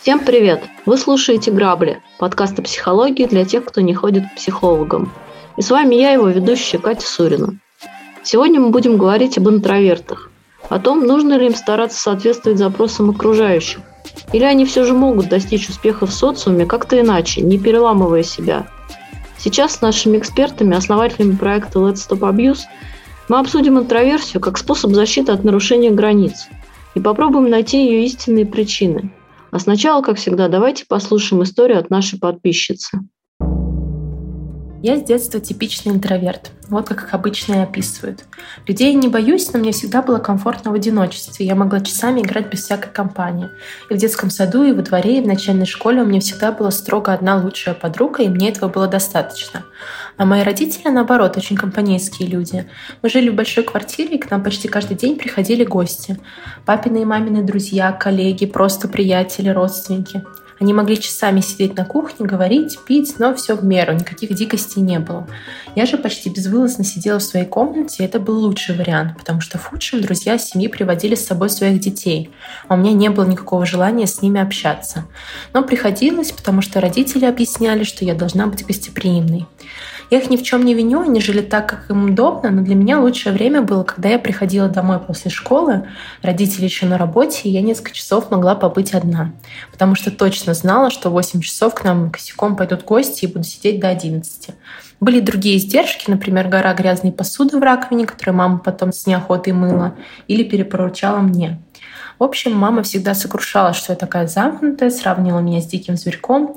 Всем 0.00 0.20
привет! 0.24 0.64
Вы 0.86 0.96
слушаете 0.96 1.50
«Грабли»– 1.50 2.00
подкаст 2.18 2.58
о 2.58 2.62
психологии 2.62 3.26
для 3.26 3.44
тех, 3.44 3.66
кто 3.66 3.82
не 3.82 3.92
ходит 3.92 4.24
к 4.24 4.36
психологам. 4.36 5.12
И 5.58 5.60
с 5.60 5.70
вами 5.70 5.96
я, 5.96 6.12
его 6.12 6.28
ведущая 6.28 6.78
Катя 6.78 7.06
Сурина. 7.06 7.58
Сегодня 8.22 8.60
мы 8.60 8.70
будем 8.70 8.96
говорить 8.96 9.36
об 9.36 9.50
интровертах, 9.50 10.30
о 10.70 10.78
том, 10.78 11.06
нужно 11.06 11.34
ли 11.34 11.48
им 11.48 11.54
стараться 11.54 12.00
соответствовать 12.00 12.58
запросам 12.58 13.10
окружающих, 13.10 13.80
или 14.32 14.44
они 14.44 14.64
все 14.64 14.84
же 14.84 14.94
могут 14.94 15.28
достичь 15.28 15.68
успеха 15.68 16.06
в 16.06 16.14
социуме 16.14 16.64
как-то 16.64 16.98
иначе, 16.98 17.42
не 17.42 17.58
переламывая 17.58 18.22
себя. 18.22 18.68
Сейчас 19.46 19.76
с 19.76 19.80
нашими 19.80 20.18
экспертами, 20.18 20.76
основателями 20.76 21.36
проекта 21.36 21.78
Let's 21.78 22.06
Stop 22.06 22.20
Abuse, 22.20 22.64
мы 23.28 23.38
обсудим 23.38 23.78
интроверсию 23.78 24.42
как 24.42 24.58
способ 24.58 24.90
защиты 24.90 25.30
от 25.30 25.44
нарушения 25.44 25.92
границ 25.92 26.48
и 26.96 27.00
попробуем 27.00 27.48
найти 27.48 27.86
ее 27.86 28.04
истинные 28.04 28.44
причины– 28.44 29.12
а 29.56 29.58
сначала, 29.58 30.02
как 30.02 30.18
всегда, 30.18 30.48
давайте 30.48 30.84
послушаем 30.86 31.42
историю 31.42 31.78
от 31.78 31.88
нашей 31.88 32.18
подписчицы. 32.18 33.00
Я 34.82 34.98
с 34.98 35.02
детства 35.02 35.40
типичный 35.40 35.92
интроверт. 35.92 36.50
Вот 36.68 36.88
как 36.88 37.04
их 37.04 37.14
обычно 37.14 37.54
и 37.54 37.58
описывают. 37.58 38.24
Людей 38.66 38.92
не 38.94 39.08
боюсь, 39.08 39.52
но 39.52 39.58
мне 39.58 39.72
всегда 39.72 40.02
было 40.02 40.18
комфортно 40.18 40.70
в 40.70 40.74
одиночестве. 40.74 41.46
Я 41.46 41.54
могла 41.54 41.80
часами 41.80 42.20
играть 42.20 42.50
без 42.50 42.64
всякой 42.64 42.92
компании. 42.92 43.48
И 43.88 43.94
в 43.94 43.96
детском 43.96 44.30
саду, 44.30 44.64
и 44.64 44.72
во 44.72 44.82
дворе, 44.82 45.18
и 45.18 45.22
в 45.22 45.26
начальной 45.26 45.64
школе 45.64 46.02
у 46.02 46.06
меня 46.06 46.20
всегда 46.20 46.52
была 46.52 46.70
строго 46.70 47.12
одна 47.12 47.36
лучшая 47.36 47.74
подруга, 47.74 48.22
и 48.22 48.28
мне 48.28 48.50
этого 48.50 48.68
было 48.68 48.86
достаточно. 48.86 49.64
А 50.18 50.24
мои 50.24 50.42
родители, 50.42 50.88
наоборот, 50.88 51.36
очень 51.36 51.56
компанейские 51.56 52.28
люди. 52.28 52.68
Мы 53.02 53.08
жили 53.08 53.30
в 53.30 53.34
большой 53.34 53.64
квартире, 53.64 54.16
и 54.16 54.20
к 54.20 54.30
нам 54.30 54.42
почти 54.42 54.68
каждый 54.68 54.96
день 54.96 55.16
приходили 55.16 55.64
гости. 55.64 56.18
Папины 56.64 57.02
и 57.02 57.04
мамины 57.04 57.42
друзья, 57.42 57.92
коллеги, 57.92 58.46
просто 58.46 58.88
приятели, 58.88 59.48
родственники. 59.48 60.22
Они 60.58 60.72
могли 60.72 60.98
часами 60.98 61.40
сидеть 61.40 61.76
на 61.76 61.84
кухне, 61.84 62.26
говорить, 62.26 62.78
пить, 62.86 63.16
но 63.18 63.34
все 63.34 63.54
в 63.54 63.64
меру, 63.64 63.92
никаких 63.92 64.34
дикостей 64.34 64.80
не 64.80 64.98
было. 64.98 65.28
Я 65.74 65.84
же 65.84 65.98
почти 65.98 66.30
безвылазно 66.30 66.82
сидела 66.82 67.18
в 67.18 67.22
своей 67.22 67.44
комнате, 67.44 68.02
и 68.02 68.06
это 68.06 68.18
был 68.18 68.38
лучший 68.38 68.74
вариант, 68.74 69.18
потому 69.18 69.42
что 69.42 69.58
в 69.58 69.66
худшем 69.66 70.00
друзья 70.00 70.38
семьи 70.38 70.68
приводили 70.68 71.14
с 71.14 71.26
собой 71.26 71.50
своих 71.50 71.80
детей, 71.80 72.30
а 72.68 72.74
у 72.74 72.76
меня 72.78 72.92
не 72.92 73.10
было 73.10 73.26
никакого 73.26 73.66
желания 73.66 74.06
с 74.06 74.22
ними 74.22 74.40
общаться. 74.40 75.04
Но 75.52 75.62
приходилось, 75.62 76.32
потому 76.32 76.62
что 76.62 76.80
родители 76.80 77.26
объясняли, 77.26 77.84
что 77.84 78.04
я 78.04 78.14
должна 78.14 78.46
быть 78.46 78.64
гостеприимной. 78.64 79.46
Я 80.10 80.18
их 80.18 80.30
ни 80.30 80.36
в 80.36 80.42
чем 80.42 80.64
не 80.64 80.74
виню, 80.74 81.02
они 81.02 81.20
жили 81.20 81.40
так, 81.40 81.68
как 81.68 81.90
им 81.90 82.10
удобно, 82.10 82.50
но 82.50 82.62
для 82.62 82.74
меня 82.74 83.00
лучшее 83.00 83.32
время 83.32 83.62
было, 83.62 83.82
когда 83.82 84.08
я 84.08 84.18
приходила 84.18 84.68
домой 84.68 85.00
после 85.00 85.30
школы, 85.30 85.88
родители 86.22 86.64
еще 86.64 86.86
на 86.86 86.96
работе, 86.96 87.42
и 87.44 87.50
я 87.50 87.60
несколько 87.60 87.92
часов 87.92 88.30
могла 88.30 88.54
побыть 88.54 88.94
одна. 88.94 89.32
Потому 89.72 89.96
что 89.96 90.10
точно 90.10 90.54
знала, 90.54 90.90
что 90.90 91.10
в 91.10 91.14
8 91.14 91.40
часов 91.40 91.74
к 91.74 91.84
нам 91.84 92.10
косяком 92.10 92.54
пойдут 92.54 92.84
гости 92.84 93.24
и 93.24 93.28
буду 93.28 93.44
сидеть 93.44 93.80
до 93.80 93.88
11. 93.88 94.50
Были 95.00 95.20
другие 95.20 95.58
издержки, 95.58 96.08
например, 96.08 96.48
гора 96.48 96.72
грязной 96.72 97.12
посуды 97.12 97.58
в 97.58 97.62
раковине, 97.62 98.06
которую 98.06 98.36
мама 98.36 98.58
потом 98.58 98.92
с 98.92 99.06
неохотой 99.06 99.52
мыла 99.52 99.94
или 100.28 100.44
перепоручала 100.44 101.18
мне. 101.18 101.60
В 102.18 102.22
общем, 102.22 102.56
мама 102.56 102.82
всегда 102.82 103.14
сокрушалась, 103.14 103.76
что 103.76 103.92
я 103.92 103.96
такая 103.96 104.26
замкнутая, 104.26 104.88
сравнивала 104.88 105.40
меня 105.40 105.60
с 105.60 105.66
диким 105.66 105.96
зверьком 105.96 106.56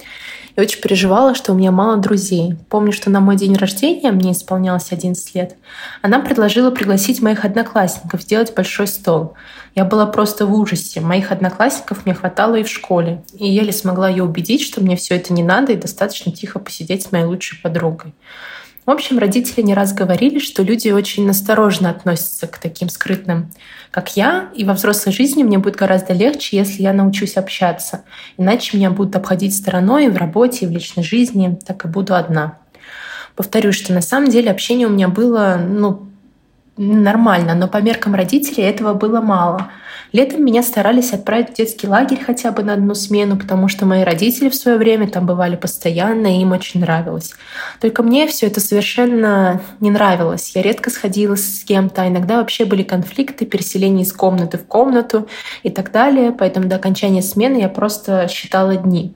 и 0.60 0.62
очень 0.62 0.82
переживала, 0.82 1.34
что 1.36 1.54
у 1.54 1.56
меня 1.56 1.72
мало 1.72 1.98
друзей. 1.98 2.56
Помню, 2.70 2.92
что 2.92 3.10
на 3.10 3.20
мой 3.22 3.36
день 3.36 3.56
рождения, 3.56 4.12
мне 4.12 4.34
исполнялось 4.34 4.92
11 4.92 5.36
лет, 5.36 5.56
она 6.02 6.20
предложила 6.20 6.70
пригласить 6.70 7.22
моих 7.22 7.46
одноклассников 7.46 8.22
сделать 8.22 8.54
большой 8.54 8.88
стол. 8.88 9.36
Я 9.76 9.86
была 9.86 10.06
просто 10.06 10.46
в 10.46 10.54
ужасе. 10.54 11.00
Моих 11.00 11.32
одноклассников 11.32 12.06
мне 12.06 12.14
хватало 12.14 12.56
и 12.56 12.64
в 12.64 12.70
школе. 12.70 13.24
И 13.34 13.48
еле 13.48 13.72
смогла 13.72 14.10
ее 14.10 14.24
убедить, 14.24 14.62
что 14.62 14.82
мне 14.82 14.96
все 14.96 15.16
это 15.16 15.32
не 15.32 15.44
надо 15.44 15.72
и 15.72 15.78
достаточно 15.78 16.32
тихо 16.32 16.60
посидеть 16.60 17.04
с 17.04 17.12
моей 17.12 17.26
лучшей 17.26 17.60
подругой. 17.62 18.14
В 18.90 18.92
общем, 18.92 19.20
родители 19.20 19.62
не 19.62 19.76
раз 19.76 19.94
говорили, 19.94 20.40
что 20.40 20.64
люди 20.64 20.90
очень 20.90 21.28
настороженно 21.28 21.92
относятся 21.92 22.48
к 22.48 22.58
таким 22.58 22.90
скрытным, 22.90 23.52
как 23.92 24.18
я, 24.18 24.50
и 24.56 24.64
во 24.64 24.74
взрослой 24.74 25.14
жизни 25.14 25.44
мне 25.44 25.60
будет 25.60 25.76
гораздо 25.76 26.14
легче, 26.14 26.58
если 26.58 26.82
я 26.82 26.92
научусь 26.92 27.38
общаться. 27.38 28.04
Иначе 28.38 28.76
меня 28.76 28.90
будут 28.90 29.16
обходить 29.16 29.56
стороной 29.56 30.08
и 30.08 30.10
в 30.10 30.18
работе, 30.18 30.66
и 30.66 30.68
в 30.68 30.72
личной 30.72 31.04
жизни, 31.04 31.60
так 31.68 31.86
и 31.86 31.88
буду 31.88 32.16
одна. 32.16 32.58
Повторюсь, 33.36 33.76
что 33.76 33.94
на 33.94 34.02
самом 34.02 34.32
деле 34.32 34.50
общение 34.50 34.88
у 34.88 34.92
меня 34.92 35.08
было 35.08 35.62
ну, 35.64 36.10
нормально, 36.76 37.54
но 37.54 37.68
по 37.68 37.78
меркам 37.84 38.16
родителей 38.16 38.64
этого 38.64 38.96
было 38.96 39.22
мало. 39.22 39.70
Летом 40.12 40.44
меня 40.44 40.64
старались 40.64 41.14
отправить 41.14 41.52
в 41.52 41.54
детский 41.54 41.88
лагерь 41.88 42.20
хотя 42.26 42.52
бы 42.52 42.64
на 42.64 42.74
одну 42.74 42.96
смену, 42.96 43.38
потому 43.38 43.68
что 43.68 43.86
мои 43.86 44.04
родители 44.04 44.50
в 44.50 44.56
свое 44.56 44.78
время 44.78 45.08
там 45.08 45.28
бывали 45.28 45.56
постоянно, 45.56 46.36
и 46.36 46.42
им 46.42 46.52
очень 46.52 46.82
нравилось. 46.82 47.34
Только 47.80 48.02
мне 48.02 48.28
все 48.28 48.48
это 48.48 48.60
совершенно 48.60 49.62
не 49.80 49.92
нравилось. 49.92 50.52
Я 50.56 50.64
редко 50.64 50.90
сходила 50.90 51.36
с 51.36 51.64
кем-то, 51.64 52.02
а 52.02 52.08
иногда 52.08 52.38
вообще 52.38 52.66
были 52.66 52.82
конфликты, 52.82 53.46
переселение 53.46 54.04
из 54.04 54.12
комнаты 54.12 54.58
в 54.58 54.66
комнату 54.66 55.28
и 55.62 55.70
так 55.70 55.92
далее. 55.92 56.32
Поэтому 56.32 56.68
до 56.68 56.78
окончания 56.78 57.22
смены 57.22 57.58
я 57.58 57.70
просто 57.70 58.28
считала 58.28 58.76
дни. 58.76 59.14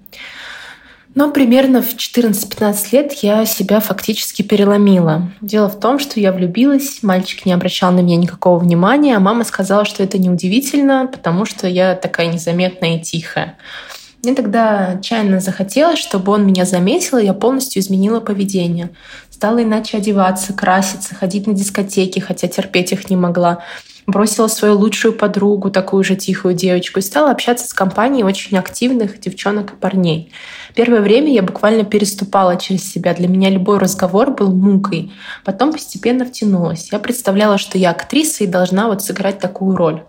Но 1.15 1.31
примерно 1.31 1.81
в 1.81 1.95
14-15 1.95 2.87
лет 2.91 3.13
я 3.21 3.45
себя 3.45 3.79
фактически 3.79 4.41
переломила. 4.41 5.31
Дело 5.41 5.69
в 5.69 5.79
том, 5.79 5.99
что 5.99 6.19
я 6.19 6.31
влюбилась, 6.31 7.03
мальчик 7.03 7.45
не 7.45 7.53
обращал 7.53 7.91
на 7.91 7.99
меня 7.99 8.17
никакого 8.17 8.57
внимания, 8.57 9.15
а 9.15 9.19
мама 9.19 9.43
сказала, 9.43 9.85
что 9.85 10.01
это 10.01 10.17
неудивительно, 10.17 11.07
потому 11.11 11.45
что 11.45 11.67
я 11.67 11.95
такая 11.95 12.27
незаметная 12.27 12.97
и 12.97 13.01
тихая. 13.01 13.57
Мне 14.23 14.33
тогда 14.33 14.93
отчаянно 14.97 15.39
захотелось, 15.39 15.99
чтобы 15.99 16.31
он 16.31 16.47
меня 16.47 16.65
заметил, 16.65 17.17
и 17.17 17.25
я 17.25 17.33
полностью 17.33 17.81
изменила 17.81 18.21
поведение. 18.21 18.89
Стала 19.29 19.61
иначе 19.61 19.97
одеваться, 19.97 20.53
краситься, 20.53 21.13
ходить 21.13 21.45
на 21.45 21.53
дискотеки, 21.53 22.19
хотя 22.19 22.47
терпеть 22.47 22.93
их 22.93 23.09
не 23.09 23.17
могла 23.17 23.63
бросила 24.05 24.47
свою 24.47 24.77
лучшую 24.77 25.13
подругу, 25.13 25.69
такую 25.69 26.03
же 26.03 26.15
тихую 26.15 26.53
девочку, 26.53 26.99
и 26.99 27.03
стала 27.03 27.31
общаться 27.31 27.67
с 27.67 27.73
компанией 27.73 28.23
очень 28.23 28.57
активных 28.57 29.19
девчонок 29.19 29.73
и 29.73 29.75
парней. 29.75 30.31
Первое 30.75 31.01
время 31.01 31.31
я 31.31 31.43
буквально 31.43 31.83
переступала 31.83 32.57
через 32.57 32.89
себя. 32.89 33.13
Для 33.13 33.27
меня 33.27 33.49
любой 33.49 33.77
разговор 33.77 34.31
был 34.31 34.53
мукой. 34.53 35.11
Потом 35.43 35.71
постепенно 35.71 36.25
втянулась. 36.25 36.89
Я 36.91 36.99
представляла, 36.99 37.57
что 37.57 37.77
я 37.77 37.91
актриса 37.91 38.43
и 38.43 38.47
должна 38.47 38.87
вот 38.87 39.03
сыграть 39.03 39.39
такую 39.39 39.75
роль. 39.75 40.03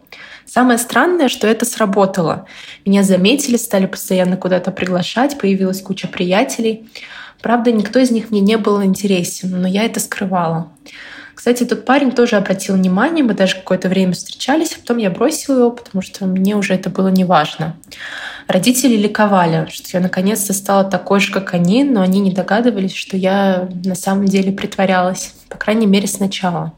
Самое 0.47 0.79
странное, 0.79 1.29
что 1.29 1.47
это 1.47 1.65
сработало. 1.65 2.47
Меня 2.85 3.03
заметили, 3.03 3.57
стали 3.57 3.87
постоянно 3.87 4.37
куда-то 4.37 4.71
приглашать, 4.71 5.39
появилась 5.39 5.83
куча 5.83 6.07
приятелей. 6.07 6.89
Правда, 7.41 7.73
никто 7.73 7.99
из 7.99 8.11
них 8.11 8.31
мне 8.31 8.41
не 8.41 8.57
был 8.57 8.83
интересен, 8.83 9.61
но 9.61 9.69
я 9.69 9.85
это 9.85 10.01
скрывала. 10.01 10.69
Кстати, 11.35 11.65
тот 11.65 11.85
парень 11.85 12.13
тоже 12.13 12.37
обратил 12.37 12.77
внимание, 12.77 13.25
мы 13.25 13.35
даже 13.35 13.57
какое-то 13.57 13.89
время 13.89 14.13
встречались, 14.13 14.73
а 14.73 14.81
потом 14.81 14.99
я 14.99 15.11
бросила 15.11 15.59
его, 15.59 15.71
потому 15.71 16.03
что 16.03 16.27
мне 16.27 16.57
уже 16.57 16.75
это 16.75 16.91
было 16.91 17.09
неважно. 17.09 17.77
Родители 18.47 18.97
ликовали, 18.97 19.67
что 19.71 19.89
я 19.95 20.01
наконец-то 20.01 20.53
стала 20.53 20.85
такой 20.85 21.21
же, 21.21 21.33
как 21.33 21.55
они, 21.55 21.83
но 21.83 22.03
они 22.03 22.21
не 22.21 22.31
догадывались, 22.31 22.95
что 22.95 23.17
я 23.17 23.69
на 23.85 23.95
самом 23.95 24.27
деле 24.27 24.53
притворялась, 24.53 25.35
по 25.49 25.57
крайней 25.57 25.87
мере, 25.87 26.07
сначала. 26.07 26.73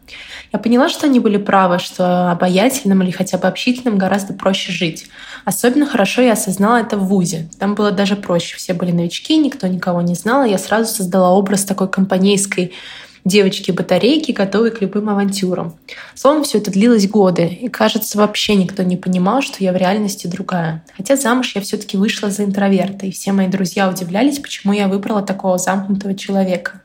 Я 0.53 0.61
поняла, 0.61 0.89
что 0.89 1.07
они 1.07 1.19
были 1.19 1.39
правы, 1.39 1.81
что 1.81 2.31
обаятельным 2.31 3.03
или 3.03 3.11
хотя 3.11 3.37
бы 3.37 3.49
общительным 3.49 3.99
гораздо 3.99 4.33
проще 4.33 4.71
жить. 4.71 5.07
Особенно 5.45 5.87
хорошо 5.87 6.23
я 6.23 6.33
осознала 6.33 6.77
это 6.79 6.97
в 6.97 7.07
ВУЗе. 7.09 7.49
Там 7.59 7.75
было 7.75 7.91
даже 7.91 8.17
проще. 8.17 8.57
Все 8.57 8.73
были 8.73 8.93
новички, 8.93 9.37
никто 9.37 9.67
никого 9.67 10.03
не 10.03 10.15
знал. 10.15 10.45
И 10.45 10.51
я 10.51 10.59
сразу 10.59 10.93
создала 10.93 11.33
образ 11.33 11.65
такой 11.65 11.89
компанейской 11.89 12.73
девочки-батарейки, 13.27 14.31
готовые 14.31 14.71
к 14.71 14.81
любым 14.81 15.11
авантюрам. 15.11 15.77
Словом, 16.15 16.45
все 16.45 16.59
это 16.59 16.71
длилось 16.71 17.09
годы, 17.09 17.47
и, 17.47 17.69
кажется, 17.69 18.17
вообще 18.19 18.55
никто 18.55 18.85
не 18.85 18.97
понимал, 18.97 19.43
что 19.43 19.63
я 19.65 19.73
в 19.73 19.77
реальности 19.77 20.29
другая. 20.29 20.85
Хотя 20.97 21.17
замуж 21.17 21.53
я 21.57 21.61
все-таки 21.61 21.97
вышла 21.97 22.31
за 22.31 22.45
интроверта, 22.45 23.05
и 23.05 23.11
все 23.11 23.33
мои 23.33 23.49
друзья 23.49 23.91
удивлялись, 23.91 24.39
почему 24.39 24.73
я 24.73 24.87
выбрала 24.87 25.23
такого 25.23 25.59
замкнутого 25.59 26.15
человека. 26.15 26.83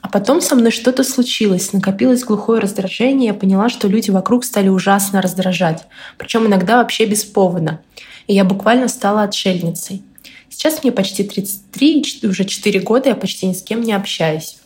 А 0.00 0.08
потом 0.08 0.40
со 0.40 0.54
мной 0.54 0.70
что-то 0.70 1.02
случилось, 1.02 1.72
накопилось 1.72 2.22
глухое 2.22 2.60
раздражение, 2.60 3.28
я 3.28 3.34
поняла, 3.34 3.68
что 3.68 3.88
люди 3.88 4.10
вокруг 4.10 4.44
стали 4.44 4.68
ужасно 4.68 5.20
раздражать, 5.20 5.86
причем 6.18 6.46
иногда 6.46 6.76
вообще 6.76 7.04
без 7.04 7.24
повода. 7.24 7.80
И 8.28 8.34
я 8.34 8.44
буквально 8.44 8.86
стала 8.86 9.24
отшельницей. 9.24 10.04
Сейчас 10.48 10.84
мне 10.84 10.92
почти 10.92 11.24
33, 11.24 12.20
уже 12.22 12.44
4 12.44 12.80
года 12.80 13.08
я 13.08 13.16
почти 13.16 13.46
ни 13.46 13.52
с 13.52 13.62
кем 13.62 13.80
не 13.80 13.92
общаюсь. 13.92 14.57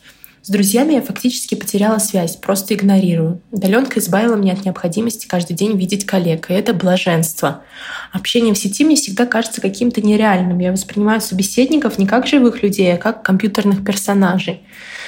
С 0.43 0.51
друзьями 0.51 0.95
я 0.95 1.03
фактически 1.03 1.55
потеряла 1.55 1.99
связь, 1.99 2.35
просто 2.35 2.75
игнорирую. 2.75 3.41
Удаленка 3.53 4.01
избавила 4.01 4.35
меня 4.35 4.55
от 4.55 4.65
необходимости 4.65 5.29
каждый 5.29 5.55
день 5.55 5.79
видеть 5.79 6.05
коллег, 6.05 6.51
и 6.51 6.55
это 6.55 6.75
блаженство. 6.75 7.63
Общение 8.11 8.53
в 8.53 8.59
сети 8.59 8.85
мне 8.85 8.97
всегда 8.97 9.25
кажется 9.25 9.61
каким-то 9.61 10.01
нереальным. 10.03 10.59
Я 10.59 10.73
воспринимаю 10.73 11.21
собеседников 11.21 11.97
не 11.97 12.09
как 12.09 12.27
живых 12.27 12.65
людей, 12.65 12.93
а 12.93 12.97
как 12.97 13.23
компьютерных 13.23 13.85
персонажей. 13.85 14.63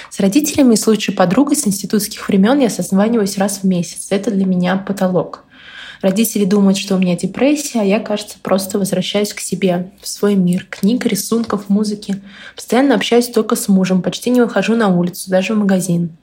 С 0.09 0.21
родителями 0.21 0.75
и 0.75 0.77
с 0.77 0.87
лучшей 0.87 1.13
подругой 1.13 1.57
с 1.57 1.67
институтских 1.67 2.29
времен 2.29 2.61
я 2.61 2.71
созваниваюсь 2.71 3.37
раз 3.37 3.59
в 3.59 3.65
месяц. 3.65 4.07
Это 4.11 4.31
для 4.31 4.47
меня 4.47 4.77
потолок. 4.77 5.44
Родители 6.05 6.45
думают, 6.45 6.77
что 6.77 6.97
у 6.97 6.99
меня 6.99 7.17
депрессия, 7.17 7.81
а 7.81 7.83
я, 7.83 7.99
кажется, 7.99 8.37
просто 8.43 8.79
возвращаюсь 8.79 9.33
к 9.33 9.41
себе, 9.41 9.91
в 10.03 10.07
свой 10.07 10.35
мир, 10.35 10.67
книг, 10.69 11.07
рисунков, 11.07 11.71
музыки. 11.71 12.21
Постоянно 12.55 12.95
общаюсь 12.95 13.29
только 13.29 13.57
с 13.57 13.69
мужем, 13.69 14.03
почти 14.03 14.29
не 14.29 14.43
выхожу 14.43 14.77
на 14.77 14.95
улицу, 14.95 15.31
даже 15.31 15.55
в 15.55 15.57
магазин. 15.57 16.15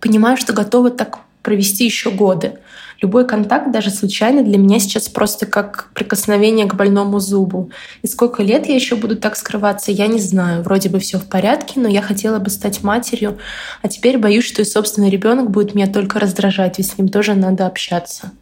Понимаю, 0.00 0.38
что 0.38 0.54
готова 0.54 0.88
так 0.88 1.18
провести 1.42 1.84
еще 1.84 2.10
годы. 2.10 2.54
Любой 3.02 3.26
контакт, 3.26 3.70
даже 3.70 3.90
случайный, 3.90 4.44
для 4.44 4.56
меня 4.56 4.78
сейчас 4.78 5.10
просто 5.10 5.44
как 5.44 5.90
прикосновение 5.92 6.64
к 6.64 6.74
больному 6.74 7.20
зубу. 7.20 7.70
И 8.00 8.06
сколько 8.06 8.42
лет 8.42 8.64
я 8.64 8.74
еще 8.74 8.96
буду 8.96 9.16
так 9.16 9.36
скрываться, 9.36 9.92
я 9.92 10.06
не 10.06 10.20
знаю. 10.20 10.62
Вроде 10.62 10.88
бы 10.88 10.98
все 11.00 11.18
в 11.18 11.26
порядке, 11.26 11.80
но 11.80 11.86
я 11.86 12.00
хотела 12.00 12.38
бы 12.38 12.48
стать 12.48 12.82
матерью, 12.82 13.36
а 13.82 13.88
теперь 13.88 14.16
боюсь, 14.16 14.46
что 14.46 14.62
и 14.62 14.64
собственный 14.64 15.10
ребенок 15.10 15.50
будет 15.50 15.74
меня 15.74 15.86
только 15.86 16.18
раздражать, 16.18 16.78
ведь 16.78 16.90
с 16.90 16.96
ним 16.96 17.10
тоже 17.10 17.34
надо 17.34 17.66
общаться. 17.66 18.32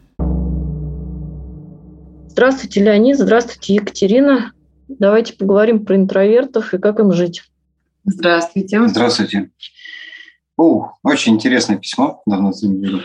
Здравствуйте, 2.31 2.81
Леонид. 2.81 3.17
Здравствуйте, 3.17 3.73
Екатерина. 3.73 4.53
Давайте 4.87 5.33
поговорим 5.33 5.85
про 5.85 5.97
интровертов 5.97 6.73
и 6.73 6.77
как 6.77 7.01
им 7.01 7.11
жить. 7.11 7.43
Здравствуйте. 8.05 8.87
Здравствуйте. 8.87 9.51
О, 10.55 10.93
очень 11.03 11.33
интересное 11.33 11.75
письмо, 11.75 12.21
давно 12.25 12.53
не 12.61 13.03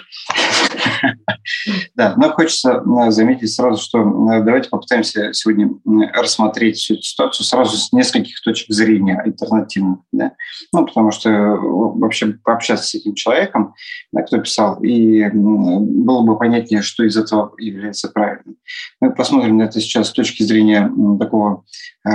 Да, 1.95 2.15
но 2.17 2.33
хочется 2.33 2.83
э, 2.83 3.11
заметить 3.11 3.53
сразу, 3.53 3.83
что 3.83 4.01
э, 4.01 4.43
давайте 4.43 4.69
попытаемся 4.69 5.33
сегодня 5.33 5.71
рассмотреть 6.13 6.77
всю 6.77 6.95
эту 6.95 7.03
ситуацию 7.03 7.47
сразу 7.47 7.77
с 7.77 7.93
нескольких 7.93 8.41
точек 8.43 8.67
зрения 8.71 9.19
альтернативных. 9.19 10.01
Да? 10.13 10.33
Ну, 10.73 10.87
потому 10.87 11.11
что 11.11 11.31
э, 11.31 11.57
вообще 11.57 12.39
пообщаться 12.43 12.87
с 12.87 12.95
этим 12.95 13.15
человеком, 13.15 13.75
да, 14.13 14.23
кто 14.23 14.39
писал, 14.39 14.83
и 14.83 15.29
было 15.33 16.23
бы 16.23 16.39
понятнее, 16.39 16.83
что 16.83 17.05
из 17.05 17.17
этого 17.17 17.55
является 17.59 18.09
правильным. 18.09 18.57
Мы 19.01 19.15
посмотрим 19.15 19.59
на 19.59 19.63
это 19.65 19.81
сейчас 19.81 20.09
с 20.09 20.13
точки 20.13 20.43
зрения 20.43 20.91
такого 21.19 21.65
э, 22.07 22.11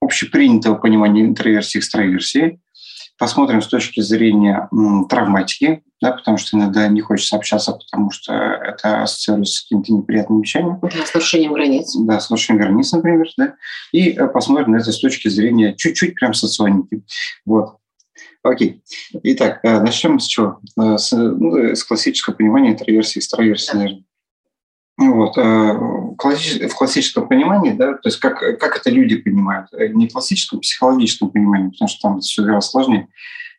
общепринятого 0.00 0.76
понимания 0.76 1.22
интроверсии 1.22 1.78
и 1.78 1.80
экстраверсии, 1.80 2.60
посмотрим 3.18 3.62
с 3.62 3.68
точки 3.68 4.00
зрения 4.00 4.68
травматики, 5.08 5.82
да, 6.00 6.12
потому 6.12 6.36
что 6.36 6.56
иногда 6.56 6.88
не 6.88 7.00
хочется 7.00 7.36
общаться, 7.36 7.72
потому 7.72 8.10
что 8.10 8.32
это 8.32 9.02
ассоциируется 9.02 9.54
с 9.54 9.62
какими-то 9.62 9.92
неприятными 9.92 10.42
вещами. 10.42 10.78
Да, 10.82 11.06
с 11.06 11.14
нарушением 11.14 11.52
границ. 11.52 11.96
Да, 11.96 12.20
с 12.20 12.30
нарушением 12.30 12.64
границ, 12.64 12.92
например. 12.92 13.26
Да. 13.36 13.54
И 13.92 14.10
э, 14.10 14.26
посмотрим 14.28 14.72
на 14.72 14.76
это 14.76 14.92
с 14.92 14.98
точки 14.98 15.28
зрения 15.28 15.74
чуть-чуть 15.74 16.14
прям 16.14 16.34
соционики. 16.34 17.04
Вот. 17.46 17.76
Окей. 18.42 18.82
Итак, 19.22 19.60
э, 19.62 19.80
начнем 19.80 20.18
с 20.18 20.26
чего? 20.26 20.60
Э, 20.78 20.98
с, 20.98 21.12
ну, 21.12 21.56
с 21.74 21.82
классического 21.84 22.34
понимания 22.34 22.72
интроверсии 22.72 23.18
и 23.18 23.20
экстраверсии, 23.20 23.72
да. 23.72 23.78
наверное. 23.78 24.04
Вот. 24.96 25.36
В 25.36 26.14
классическом 26.16 27.28
понимании, 27.28 27.72
да, 27.72 27.94
то 27.94 28.08
есть 28.08 28.18
как, 28.18 28.38
как 28.58 28.76
это 28.76 28.90
люди 28.90 29.16
понимают, 29.16 29.68
не 29.72 30.08
классическом, 30.08 30.60
психологическом 30.60 31.30
понимании, 31.30 31.70
потому 31.70 31.88
что 31.88 32.00
там 32.00 32.20
все 32.20 32.42
гораздо 32.44 32.70
сложнее, 32.70 33.08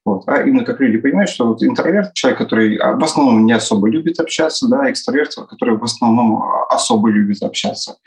вот. 0.05 0.23
А 0.27 0.43
именно 0.43 0.63
как 0.63 0.79
люди 0.79 0.99
понимают, 0.99 1.31
что 1.31 1.47
вот 1.47 1.63
интроверт– 1.63 2.13
человек, 2.13 2.37
который 2.37 2.77
в 2.77 3.03
основном 3.03 3.43
не 3.43 3.53
особо 3.53 3.89
любит 3.89 4.19
общаться, 4.19 4.67
да, 4.67 4.91
экстраверт, 4.91 5.33
который 5.49 5.77
в 5.77 5.83
основном 5.83 6.43
особо 6.69 7.09
любит 7.09 7.41
общаться. 7.41 7.97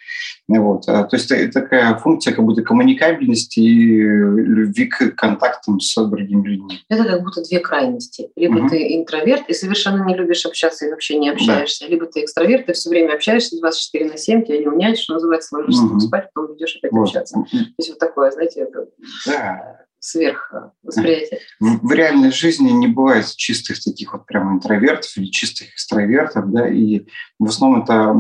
Вот. 0.46 0.88
А, 0.88 1.02
то 1.02 1.16
есть 1.16 1.30
это 1.32 1.60
такая 1.60 1.96
функция 1.98 2.32
как 2.32 2.44
будто 2.44 2.62
коммуникабельности 2.62 3.58
и 3.58 4.00
любви 4.00 4.86
к 4.86 5.16
контактам 5.16 5.80
с 5.80 5.94
другими 6.06 6.46
людьми. 6.46 6.78
Это 6.88 7.02
как 7.02 7.22
будто 7.22 7.42
две 7.42 7.58
крайности. 7.58 8.30
Либо 8.36 8.58
угу. 8.58 8.68
ты 8.68 8.96
интроверт 8.96 9.48
и 9.48 9.52
совершенно 9.52 10.04
не 10.04 10.14
любишь 10.14 10.46
общаться 10.46 10.86
и 10.86 10.90
вообще 10.90 11.18
не 11.18 11.30
общаешься, 11.30 11.84
да. 11.84 11.90
либо 11.90 12.06
ты 12.06 12.22
экстраверт 12.22 12.68
и 12.68 12.72
все 12.74 12.90
время 12.90 13.14
общаешься 13.14 13.58
24 13.58 14.10
на 14.10 14.16
7, 14.16 14.44
тебя 14.44 14.58
не 14.58 14.68
уняешь, 14.68 14.98
что 14.98 15.14
называется, 15.14 15.56
ложишься 15.56 15.82
угу. 15.82 15.98
спать, 15.98 16.30
потом 16.32 16.54
идешь 16.54 16.76
опять 16.76 16.92
вот. 16.92 17.02
общаться. 17.02 17.34
То 17.34 17.58
есть 17.78 17.90
вот 17.90 17.98
такое, 17.98 18.30
знаете, 18.30 18.60
это... 18.60 18.86
Да 19.26 19.87
сверхвосприятие. 20.00 21.40
В, 21.60 21.88
в 21.88 21.92
реальной 21.92 22.30
жизни 22.30 22.70
не 22.70 22.86
бывает 22.86 23.26
чистых 23.36 23.82
таких 23.82 24.12
вот 24.12 24.26
прям 24.26 24.56
интровертов 24.56 25.16
или 25.16 25.26
чистых 25.26 25.72
экстравертов, 25.72 26.50
да, 26.50 26.68
и 26.68 27.06
в 27.38 27.46
основном 27.46 27.82
это 27.82 28.14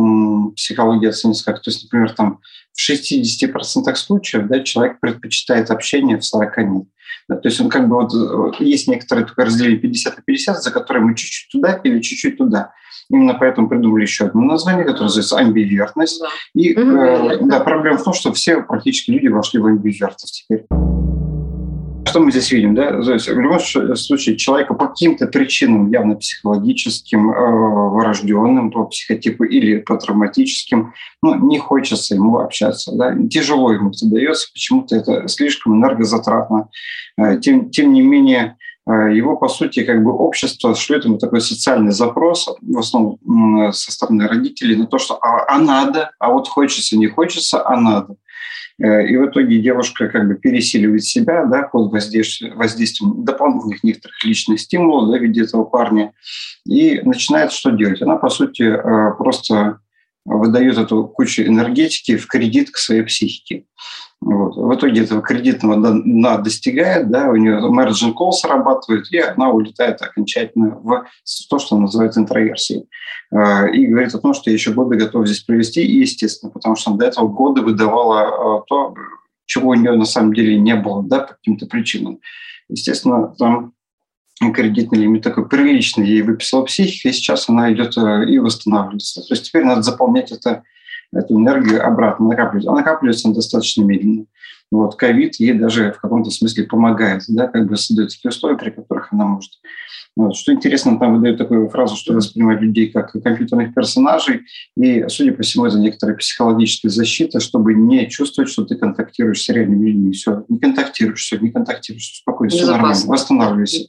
психология 0.54 1.10
оценится 1.10 1.44
как, 1.44 1.62
то 1.62 1.70
есть, 1.70 1.84
например, 1.84 2.12
там 2.12 2.40
в 2.72 2.90
60% 2.90 3.94
случаев, 3.94 4.46
да, 4.48 4.60
человек 4.60 5.00
предпочитает 5.00 5.70
общение, 5.70 6.18
в 6.18 6.24
40 6.24 6.58
нет. 6.58 6.84
Да, 7.28 7.36
то 7.36 7.48
есть 7.48 7.60
он 7.60 7.68
как 7.68 7.88
бы 7.88 7.96
вот, 7.96 8.12
вот 8.12 8.60
есть 8.60 8.88
некоторые 8.88 9.26
такое 9.26 9.46
разделение 9.46 9.78
50 9.78 10.16
на 10.16 10.22
50, 10.22 10.62
за 10.62 10.70
которое 10.70 11.00
мы 11.00 11.14
чуть-чуть 11.14 11.50
туда 11.50 11.74
или 11.84 12.00
чуть-чуть 12.00 12.38
туда. 12.38 12.72
Именно 13.10 13.34
поэтому 13.34 13.68
придумали 13.68 14.02
еще 14.02 14.26
одно 14.26 14.42
название, 14.42 14.84
которое 14.84 15.04
называется 15.04 15.38
амбивертность. 15.38 16.20
Да. 16.20 16.28
И 16.54 16.74
э, 16.74 17.38
да, 17.42 17.60
проблема 17.60 17.98
в 17.98 18.04
том, 18.04 18.12
что 18.12 18.32
все 18.32 18.62
практически 18.62 19.10
люди 19.10 19.28
вошли 19.28 19.60
в 19.60 19.66
амбивертов 19.66 20.30
теперь. 20.30 20.66
Что 22.08 22.20
мы 22.20 22.30
здесь 22.30 22.50
видим? 22.50 22.74
Да? 22.74 23.02
То 23.02 23.12
есть, 23.12 23.28
в 23.28 23.38
любом 23.38 23.60
случае 23.60 24.36
человека 24.36 24.72
по 24.72 24.88
каким-то 24.88 25.26
причинам, 25.26 25.90
явно 25.90 26.16
психологическим, 26.16 27.30
э, 27.30 27.90
врожденным 27.90 28.70
по 28.70 28.86
психотипу 28.86 29.44
или 29.44 29.76
по 29.76 29.96
травматическим, 29.96 30.94
ну, 31.22 31.34
не 31.46 31.58
хочется 31.58 32.14
ему 32.14 32.38
общаться. 32.38 32.92
Да? 32.94 33.14
Тяжело 33.28 33.72
ему 33.72 33.90
это 33.90 34.06
дается, 34.06 34.48
почему-то 34.54 34.96
это 34.96 35.28
слишком 35.28 35.76
энергозатратно. 35.76 36.70
Э, 37.18 37.38
тем, 37.38 37.68
тем 37.68 37.92
не 37.92 38.00
менее, 38.00 38.56
э, 38.88 39.14
его, 39.14 39.36
по 39.36 39.48
сути, 39.48 39.84
как 39.84 40.02
бы 40.02 40.12
общество 40.12 40.74
шлет 40.74 41.04
ему 41.04 41.18
такой 41.18 41.42
социальный 41.42 41.92
запрос, 41.92 42.48
в 42.62 42.78
основном 42.78 43.18
со 43.74 43.92
стороны 43.92 44.26
родителей, 44.26 44.76
на 44.76 44.86
то, 44.86 44.96
что 44.96 45.18
а, 45.20 45.44
а 45.46 45.58
надо, 45.58 46.12
а 46.18 46.32
вот 46.32 46.48
хочется, 46.48 46.96
не 46.96 47.06
хочется, 47.06 47.62
а 47.66 47.78
надо. 47.78 48.16
Э, 48.80 49.06
и 49.06 49.16
в 49.16 49.26
итоге 49.26 49.60
девушка 49.60 50.08
как 50.08 50.28
бы 50.28 50.34
пересиливает 50.34 51.04
себя 51.04 51.44
да, 51.44 51.62
под 51.62 51.90
воздействием, 51.90 53.24
дополнительных 53.24 53.82
некоторых 53.82 54.24
личных 54.24 54.60
стимулов 54.60 55.10
да, 55.10 55.18
в 55.18 55.22
виде 55.22 55.42
этого 55.42 55.64
парня 55.64 56.12
и 56.64 57.00
начинает 57.02 57.52
что 57.52 57.70
делать? 57.70 58.02
Она, 58.02 58.16
по 58.16 58.28
сути, 58.28 58.62
э, 58.62 59.14
просто 59.16 59.80
выдает 60.24 60.78
эту 60.78 61.06
кучу 61.06 61.42
энергетики 61.42 62.16
в 62.16 62.26
кредит 62.26 62.70
к 62.70 62.76
своей 62.76 63.02
психике. 63.02 63.64
Вот. 64.20 64.56
В 64.56 64.74
итоге 64.74 65.02
этого 65.02 65.22
кредитного 65.22 65.76
дна 65.76 66.38
достигает, 66.38 67.08
да, 67.08 67.28
у 67.28 67.36
нее 67.36 67.60
margin 67.70 68.14
call 68.18 68.32
срабатывает, 68.32 69.10
и 69.12 69.18
она 69.18 69.50
улетает 69.50 70.02
окончательно 70.02 70.70
в 70.82 71.06
то, 71.48 71.58
что 71.58 71.78
называется 71.78 72.20
интроверсией. 72.20 72.88
А, 73.30 73.66
и 73.68 73.86
говорит 73.86 74.14
о 74.14 74.18
том, 74.18 74.34
что 74.34 74.50
я 74.50 74.54
еще 74.54 74.72
годы 74.72 74.96
готов 74.96 75.26
здесь 75.26 75.44
провести, 75.44 75.82
и 75.82 76.00
естественно, 76.00 76.50
потому 76.50 76.74
что 76.74 76.92
до 76.94 77.06
этого 77.06 77.28
года 77.28 77.62
выдавала 77.62 78.22
а, 78.22 78.62
то, 78.66 78.94
чего 79.46 79.70
у 79.70 79.74
нее 79.74 79.92
на 79.92 80.04
самом 80.04 80.34
деле 80.34 80.58
не 80.58 80.74
было, 80.74 81.02
да, 81.04 81.20
по 81.20 81.34
каким-то 81.34 81.66
причинам. 81.66 82.18
Естественно, 82.68 83.34
там 83.38 83.72
кредитный 84.40 85.00
лимит 85.00 85.22
такой 85.22 85.48
приличный 85.48 86.06
ей 86.06 86.22
выписала 86.22 86.62
психика, 86.64 87.08
и 87.08 87.12
сейчас 87.12 87.48
она 87.48 87.72
идет 87.72 87.96
а, 87.98 88.22
и 88.22 88.38
восстанавливается. 88.38 89.20
То 89.22 89.34
есть 89.34 89.44
теперь 89.44 89.64
надо 89.64 89.82
заполнять 89.82 90.32
это 90.32 90.62
эту 91.12 91.36
энергию 91.36 91.84
обратно. 91.84 92.26
А 92.26 92.72
накапливается 92.72 93.28
она 93.28 93.34
достаточно 93.34 93.82
медленно. 93.82 94.26
Вот, 94.70 94.96
ковид 94.96 95.36
ей 95.36 95.54
даже 95.54 95.92
в 95.92 96.00
каком-то 96.00 96.30
смысле 96.30 96.64
помогает, 96.64 97.22
да, 97.28 97.46
как 97.46 97.66
бы 97.68 97.76
создает 97.76 98.10
такие 98.10 98.28
условия, 98.28 98.58
при 98.58 98.70
которых 98.70 99.12
она 99.12 99.24
может. 99.24 99.52
Вот. 100.14 100.34
Что 100.34 100.52
интересно, 100.52 100.98
там 100.98 101.14
выдает 101.14 101.38
такую 101.38 101.68
фразу, 101.68 101.96
что 101.96 102.12
воспринимать 102.12 102.60
людей 102.60 102.90
как 102.90 103.12
компьютерных 103.12 103.72
персонажей, 103.72 104.42
и, 104.76 105.06
судя 105.08 105.32
по 105.32 105.42
всему, 105.42 105.66
это 105.66 105.78
некоторая 105.78 106.16
психологическая 106.16 106.90
защита, 106.90 107.40
чтобы 107.40 107.74
не 107.74 108.08
чувствовать, 108.08 108.50
что 108.50 108.64
ты 108.64 108.74
контактируешь 108.74 109.42
с 109.42 109.48
реальными 109.48 109.86
людьми. 109.86 110.12
Все, 110.12 110.44
не 110.48 110.58
контактируешь, 110.58 111.20
все, 111.20 111.38
не 111.38 111.50
контактируешь, 111.50 112.20
спокойно, 112.20 112.50
все 112.50 112.66
нормально, 112.66 113.00
восстанавливайся. 113.06 113.86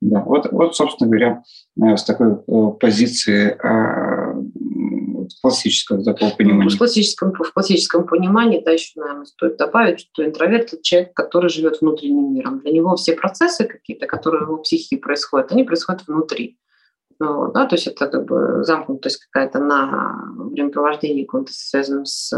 Да, 0.00 0.20
вот, 0.20 0.52
вот, 0.52 0.76
собственно 0.76 1.08
говоря, 1.08 1.42
э, 1.82 1.96
с 1.96 2.04
такой 2.04 2.32
э, 2.34 2.70
позиции 2.78 3.56
э, 3.56 4.33
классического 5.40 6.04
такого 6.04 6.30
понимания. 6.30 6.70
В 6.70 6.78
классическом, 6.78 7.32
в 7.32 7.52
классическом 7.52 8.06
понимании, 8.06 8.62
да, 8.64 8.72
еще, 8.72 9.00
наверное, 9.00 9.24
стоит 9.24 9.56
добавить, 9.56 10.00
что 10.00 10.24
интроверт– 10.24 10.72
это 10.72 10.82
человек, 10.82 11.14
который 11.14 11.50
живет 11.50 11.80
внутренним 11.80 12.34
миром. 12.34 12.60
Для 12.60 12.72
него 12.72 12.96
все 12.96 13.14
процессы 13.14 13.64
какие-то, 13.64 14.06
которые 14.06 14.44
в 14.44 14.48
его 14.48 14.58
психике 14.58 14.96
происходят, 14.96 15.52
они 15.52 15.64
происходят 15.64 16.06
внутри. 16.06 16.58
Вот, 17.20 17.52
да, 17.52 17.66
то 17.66 17.76
есть 17.76 17.86
это 17.86 18.06
как 18.06 18.24
бы 18.24 18.64
замкнутость 18.64 19.24
какая-то 19.26 19.58
на 19.58 20.32
времяпровождение 20.36 21.24
какое-то 21.24 21.52
связано 21.52 22.04
с 22.04 22.32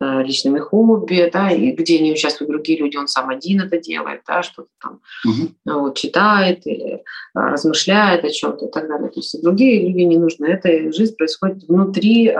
э, 0.00 0.22
личными 0.22 0.58
хобби, 0.58 1.30
да, 1.32 1.50
и 1.50 1.72
где 1.72 1.98
не 2.00 2.12
участвуют 2.12 2.50
другие 2.50 2.78
люди, 2.78 2.96
он 2.96 3.08
сам 3.08 3.30
один 3.30 3.60
это 3.60 3.78
делает, 3.78 4.22
да, 4.26 4.42
что-то 4.42 4.68
там 4.80 5.00
угу. 5.24 5.80
вот, 5.80 5.96
читает 5.96 6.66
или 6.66 6.94
э, 6.94 7.00
размышляет 7.34 8.24
о 8.24 8.30
чем-то 8.30 8.66
и 8.66 8.70
так 8.70 8.88
далее. 8.88 9.08
То 9.08 9.20
есть 9.20 9.42
другие 9.42 9.86
люди 9.86 10.02
не 10.02 10.18
нужны. 10.18 10.46
Эта 10.46 10.92
жизнь 10.92 11.16
происходит 11.16 11.64
внутри 11.64 12.28
э, 12.28 12.36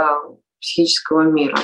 психического 0.60 1.22
мира. 1.22 1.58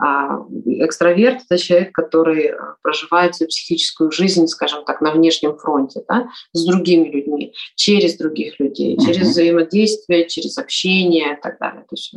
А 0.00 0.38
экстраверт– 0.64 1.42
это 1.48 1.58
человек, 1.58 1.92
который 1.92 2.46
э, 2.46 2.56
проживает 2.82 3.34
свою 3.34 3.48
психическую 3.48 4.10
жизнь, 4.10 4.46
скажем 4.46 4.84
так, 4.84 5.00
на 5.00 5.10
внешнем 5.10 5.56
фронте, 5.56 6.02
да, 6.08 6.28
с 6.52 6.64
другими 6.64 7.08
людьми, 7.08 7.52
через 7.74 8.16
других 8.16 8.60
людей, 8.60 8.96
mm-hmm. 8.96 9.04
через 9.04 9.28
взаимодействие, 9.28 10.28
через 10.28 10.56
общение 10.58 11.34
и 11.34 11.40
так 11.40 11.58
далее. 11.58 11.82
То 11.82 11.94
есть 11.94 12.14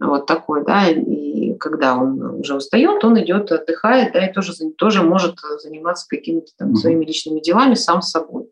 вот 0.00 0.26
такой, 0.26 0.64
да, 0.64 0.88
и 0.88 1.54
когда 1.54 1.96
он 1.96 2.40
уже 2.40 2.56
устает, 2.56 3.04
он 3.04 3.20
идет, 3.20 3.52
отдыхает, 3.52 4.12
да, 4.12 4.26
и 4.26 4.32
тоже, 4.32 4.52
тоже 4.78 5.02
может 5.02 5.38
заниматься 5.60 6.06
какими-то 6.08 6.52
там 6.58 6.70
mm-hmm. 6.70 6.76
своими 6.76 7.04
личными 7.04 7.40
делами 7.40 7.74
сам 7.74 8.02
собой. 8.02 8.48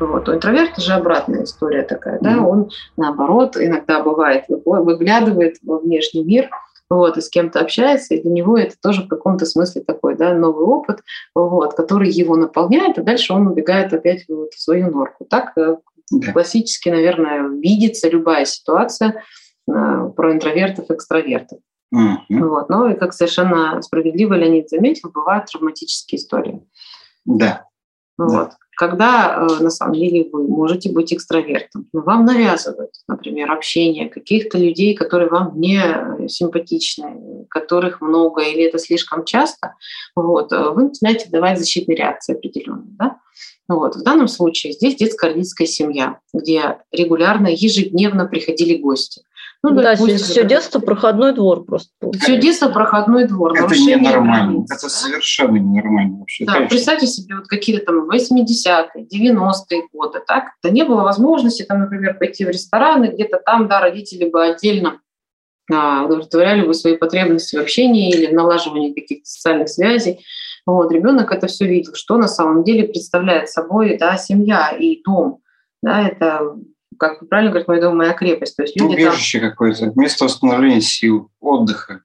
Вот. 0.00 0.28
У 0.28 0.34
интроверта 0.34 0.80
же 0.80 0.92
обратная 0.92 1.44
история 1.44 1.82
такая, 1.82 2.18
да, 2.20 2.40
он 2.40 2.70
наоборот 2.96 3.56
иногда 3.56 4.02
бывает 4.02 4.44
выглядывает 4.48 5.56
во 5.62 5.78
внешний 5.78 6.24
мир, 6.24 6.50
вот, 6.90 7.18
и 7.18 7.20
с 7.20 7.28
кем-то 7.28 7.60
общается, 7.60 8.14
и 8.14 8.22
для 8.22 8.30
него 8.30 8.56
это 8.56 8.74
тоже 8.80 9.02
в 9.02 9.08
каком-то 9.08 9.44
смысле 9.44 9.82
такой, 9.82 10.16
да, 10.16 10.34
новый 10.34 10.64
опыт, 10.64 11.00
вот, 11.34 11.74
который 11.74 12.10
его 12.10 12.36
наполняет, 12.36 12.96
и 12.98 13.02
дальше 13.02 13.34
он 13.34 13.46
убегает 13.48 13.92
опять 13.92 14.24
вот 14.28 14.54
в 14.54 14.60
свою 14.60 14.90
норку. 14.90 15.26
Так 15.26 15.52
э, 15.58 15.76
да. 16.10 16.32
классически, 16.32 16.88
наверное, 16.88 17.48
видится 17.48 18.08
любая 18.08 18.46
ситуация 18.46 19.22
э, 19.70 20.10
про 20.16 20.32
интровертов, 20.32 20.90
экстравертов. 20.90 21.58
Mm-hmm. 21.94 22.38
Вот. 22.40 22.68
Но, 22.70 22.90
и 22.90 22.94
как 22.94 23.12
совершенно 23.12 23.80
справедливо 23.82 24.34
Леонид 24.34 24.70
заметил, 24.70 25.10
бывают 25.10 25.46
травматические 25.46 26.18
истории. 26.18 26.62
Да. 27.26 27.66
Вот. 28.16 28.48
Да 28.48 28.56
когда 28.78 29.34
э, 29.36 29.60
на 29.60 29.70
самом 29.70 29.94
деле 29.94 30.28
вы 30.32 30.46
можете 30.46 30.92
быть 30.92 31.12
экстравертом. 31.12 31.88
Но 31.92 32.00
вам 32.02 32.24
навязывают, 32.24 32.92
например, 33.08 33.50
общение 33.50 34.08
каких-то 34.08 34.56
людей, 34.56 34.94
которые 34.94 35.28
вам 35.28 35.60
не 35.60 36.28
симпатичны, 36.28 37.46
которых 37.50 38.00
много 38.00 38.42
или 38.42 38.62
это 38.62 38.78
слишком 38.78 39.24
часто, 39.24 39.74
вот, 40.14 40.52
э, 40.52 40.70
вы 40.70 40.84
начинаете 40.84 41.28
давать 41.28 41.58
защитные 41.58 41.96
реакции 41.96 42.36
определенные. 42.36 42.94
Да? 42.96 43.16
Вот. 43.68 43.96
В 43.96 44.04
данном 44.04 44.28
случае 44.28 44.72
здесь 44.72 44.94
детско-родительская 44.94 45.66
семья, 45.66 46.20
где 46.32 46.78
регулярно, 46.92 47.48
ежедневно 47.48 48.26
приходили 48.26 48.78
гости. 48.78 49.22
Ну, 49.64 49.70
да, 49.74 49.94
допустим, 49.94 50.18
все 50.18 50.44
детство 50.44 50.78
проходной 50.78 51.34
двор 51.34 51.64
просто. 51.64 51.90
Все 52.20 52.38
детство 52.38 52.68
проходной 52.68 53.26
двор. 53.26 53.54
Это 53.54 53.74
ненормально. 53.74 54.64
Это 54.70 54.88
совершенно 54.88 55.56
ненормально 55.56 56.18
вообще. 56.20 56.44
Да, 56.44 56.52
Конечно. 56.52 56.70
представьте 56.70 57.06
себе, 57.08 57.36
вот 57.36 57.48
какие-то 57.48 57.84
там 57.86 58.08
80-е, 58.08 59.06
90-е 59.12 59.82
годы, 59.92 60.20
так? 60.24 60.44
Да 60.62 60.70
не 60.70 60.84
было 60.84 61.02
возможности, 61.02 61.64
там, 61.64 61.80
например, 61.80 62.16
пойти 62.18 62.44
в 62.44 62.50
ресторан, 62.50 63.04
и 63.04 63.08
где-то 63.08 63.40
там, 63.44 63.66
да, 63.66 63.80
родители 63.80 64.30
бы 64.30 64.44
отдельно 64.44 65.00
а, 65.72 66.04
удовлетворяли 66.04 66.64
бы 66.64 66.72
свои 66.72 66.96
потребности 66.96 67.56
в 67.56 67.60
общении 67.60 68.10
или 68.10 68.26
в 68.26 68.34
налаживании 68.34 68.94
каких-то 68.94 69.28
социальных 69.28 69.68
связей. 69.68 70.24
Вот, 70.66 70.92
ребенок 70.92 71.32
это 71.32 71.46
все 71.48 71.66
видел, 71.66 71.94
что 71.94 72.16
на 72.16 72.28
самом 72.28 72.62
деле 72.62 72.86
представляет 72.86 73.48
собой 73.48 73.96
да, 73.98 74.16
семья 74.16 74.70
и 74.70 75.02
дом. 75.02 75.40
Да, 75.82 76.06
это 76.06 76.54
как 76.98 77.28
правильно 77.28 77.50
говорит 77.50 77.68
мой 77.68 77.80
дом, 77.80 77.96
моя 77.96 78.12
крепость. 78.12 78.56
То 78.56 78.62
есть 78.62 78.78
люди 78.78 78.94
Убежище 78.94 79.40
там... 79.40 79.50
какое-то, 79.50 79.92
место 79.96 80.24
восстановления 80.24 80.80
сил, 80.80 81.30
отдыха. 81.40 82.02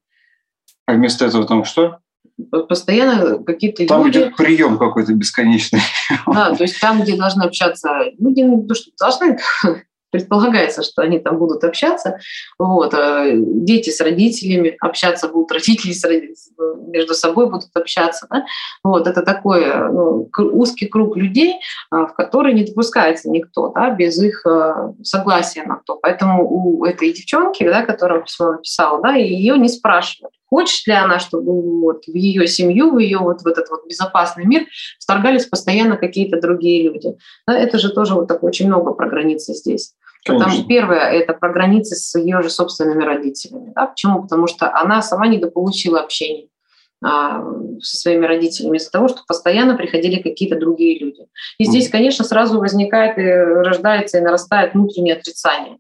А 0.86 0.94
вместо 0.94 1.26
этого 1.26 1.46
там 1.46 1.64
что? 1.66 2.00
Постоянно 2.68 3.44
какие-то 3.44 3.86
там 3.86 4.06
люди... 4.06 4.20
Там 4.20 4.30
идет 4.30 4.38
прием 4.38 4.78
какой-то 4.78 5.14
бесконечный. 5.14 5.82
Да, 6.28 6.56
то 6.56 6.64
есть 6.64 6.80
там, 6.80 7.02
где 7.02 7.16
должны 7.16 7.44
общаться 7.44 7.90
люди, 8.18 8.44
то, 8.68 8.74
что 8.74 8.92
должны, 9.00 9.40
предполагается, 10.14 10.84
что 10.84 11.02
они 11.02 11.20
там 11.20 11.38
будут 11.38 11.64
общаться. 11.64 12.20
Вот. 12.60 12.94
А 12.94 13.32
дети 13.34 13.90
с 13.90 14.00
родителями 14.00 14.78
общаться 14.80 15.28
будут, 15.28 15.52
родители 15.52 15.92
с 15.92 16.04
родителями, 16.06 16.92
между 16.92 17.16
собой 17.16 17.50
будут 17.50 17.70
общаться. 17.74 18.28
Да? 18.30 18.46
Вот. 18.84 19.08
Это 19.08 19.24
такой 19.24 19.66
ну, 19.92 20.30
узкий 20.38 20.86
круг 20.86 21.18
людей, 21.18 21.56
а, 21.90 22.06
в 22.06 22.14
который 22.14 22.54
не 22.54 22.64
допускается 22.64 23.30
никто 23.30 23.70
да, 23.70 23.90
без 23.90 24.22
их 24.22 24.46
согласия 25.02 25.64
на 25.64 25.82
то. 25.86 25.96
Поэтому 25.96 26.48
у 26.48 26.86
этой 26.86 27.12
девчонки, 27.12 27.64
да, 27.64 27.84
которая 27.84 28.22
письмо 28.22 28.54
написала, 28.54 29.02
да, 29.02 29.16
ее 29.16 29.58
не 29.58 29.68
спрашивали 29.68 30.32
хочет 30.54 30.86
ли 30.86 30.94
она, 30.94 31.18
чтобы 31.18 31.82
вот 31.82 32.06
в 32.06 32.14
ее 32.14 32.46
семью, 32.46 32.92
в 32.92 33.00
ее 33.00 33.18
вот 33.18 33.42
в 33.42 33.48
этот 33.48 33.72
вот 33.72 33.88
безопасный 33.88 34.46
мир 34.46 34.68
вторгались 35.00 35.48
постоянно 35.48 35.98
какие-то 35.98 36.40
другие 36.40 36.84
люди. 36.84 37.16
Да, 37.48 37.58
это 37.58 37.80
же 37.80 37.92
тоже 37.92 38.14
вот 38.14 38.28
так 38.28 38.44
очень 38.44 38.68
много 38.68 38.94
про 38.94 39.10
границы 39.10 39.54
здесь. 39.56 39.96
Конечно. 40.26 40.46
Потому 40.46 40.62
что 40.62 40.68
первое– 40.68 41.00
это 41.12 41.34
про 41.34 41.50
границы 41.50 41.96
с 41.96 42.18
ее 42.18 42.42
же 42.42 42.50
собственными 42.50 43.04
родителями. 43.04 43.74
Да? 43.76 43.88
Почему? 43.88 44.24
Потому 44.24 44.48
что 44.48 44.74
она 44.74 45.02
сама 45.02 45.28
недополучила 45.28 46.00
общение 46.00 46.48
а, 47.04 47.44
со 47.82 47.98
своими 47.98 48.26
родителями 48.26 48.78
из-за 48.78 48.90
того, 48.90 49.10
что 49.10 49.22
постоянно 49.28 49.76
приходили 49.76 50.22
какие-то 50.22 50.58
другие 50.58 50.98
люди. 51.00 51.26
И 51.58 51.66
здесь, 51.66 51.90
конечно, 51.90 52.24
сразу 52.24 52.60
возникает 52.60 53.18
и 53.18 53.22
рождается 53.22 54.18
и 54.18 54.22
нарастает 54.22 54.74
внутреннее 54.74 55.16
отрицание. 55.16 55.78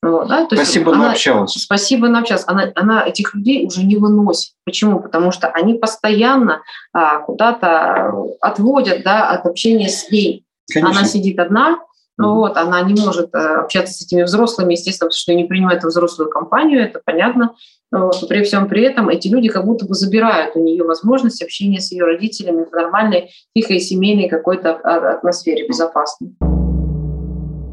Вот, 0.00 0.28
да? 0.28 0.46
То 0.46 0.56
спасибо, 0.56 0.94
она 0.94 1.10
общалась. 1.10 1.52
Спасибо, 1.52 2.06
она 2.06 2.20
общалась. 2.20 2.44
Она, 2.46 2.72
она 2.74 3.06
этих 3.06 3.34
людей 3.34 3.66
уже 3.66 3.84
не 3.84 3.96
выносит. 3.96 4.52
Почему? 4.64 5.00
Потому 5.00 5.32
что 5.32 5.48
они 5.48 5.74
постоянно 5.74 6.62
а, 6.92 7.18
куда-то 7.18 8.12
отводят 8.40 9.02
да, 9.02 9.28
от 9.28 9.44
общения 9.44 9.88
с 9.88 10.10
ней. 10.10 10.46
Конечно. 10.72 11.00
Она 11.00 11.08
сидит 11.08 11.38
одна, 11.38 11.78
вот, 12.18 12.56
она 12.56 12.82
не 12.82 13.00
может 13.00 13.32
э, 13.32 13.38
общаться 13.38 13.94
с 13.94 14.04
этими 14.04 14.24
взрослыми, 14.24 14.72
естественно, 14.72 15.06
потому 15.06 15.18
что 15.18 15.34
не 15.34 15.44
принимает 15.44 15.84
взрослую 15.84 16.30
компанию, 16.30 16.82
это 16.82 17.00
понятно. 17.04 17.54
Вот, 17.92 18.28
при 18.28 18.42
всем 18.42 18.68
при 18.68 18.82
этом 18.82 19.08
эти 19.08 19.28
люди 19.28 19.48
как 19.48 19.64
будто 19.64 19.86
бы 19.86 19.94
забирают 19.94 20.56
у 20.56 20.62
нее 20.62 20.82
возможность 20.82 21.42
общения 21.42 21.80
с 21.80 21.92
ее 21.92 22.04
родителями 22.04 22.64
в 22.64 22.72
нормальной, 22.72 23.30
тихой, 23.54 23.78
семейной 23.78 24.28
какой-то 24.28 24.74
атмосфере, 24.74 25.66
безопасной. 25.68 26.32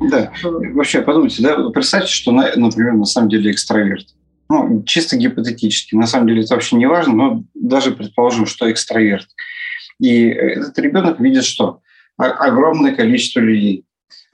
Да, 0.10 0.32
вообще 0.44 1.02
подумайте, 1.02 1.42
да, 1.42 1.70
представьте, 1.70 2.12
что, 2.12 2.32
например, 2.32 2.94
на 2.94 3.06
самом 3.06 3.30
деле 3.30 3.52
экстраверт. 3.52 4.10
Ну, 4.48 4.84
чисто 4.84 5.18
гипотетически. 5.18 5.96
На 5.96 6.06
самом 6.06 6.28
деле 6.28 6.44
это 6.44 6.54
вообще 6.54 6.76
не 6.76 6.86
важно, 6.86 7.14
но 7.14 7.44
даже 7.56 7.92
предположим, 7.92 8.46
что 8.46 8.72
экстраверт. 8.72 9.28
И 10.00 10.28
этот 10.28 10.78
ребенок 10.78 11.20
видит 11.20 11.46
что? 11.46 11.80
Огромное 12.18 12.96
количество 12.96 13.40
людей 13.40 13.86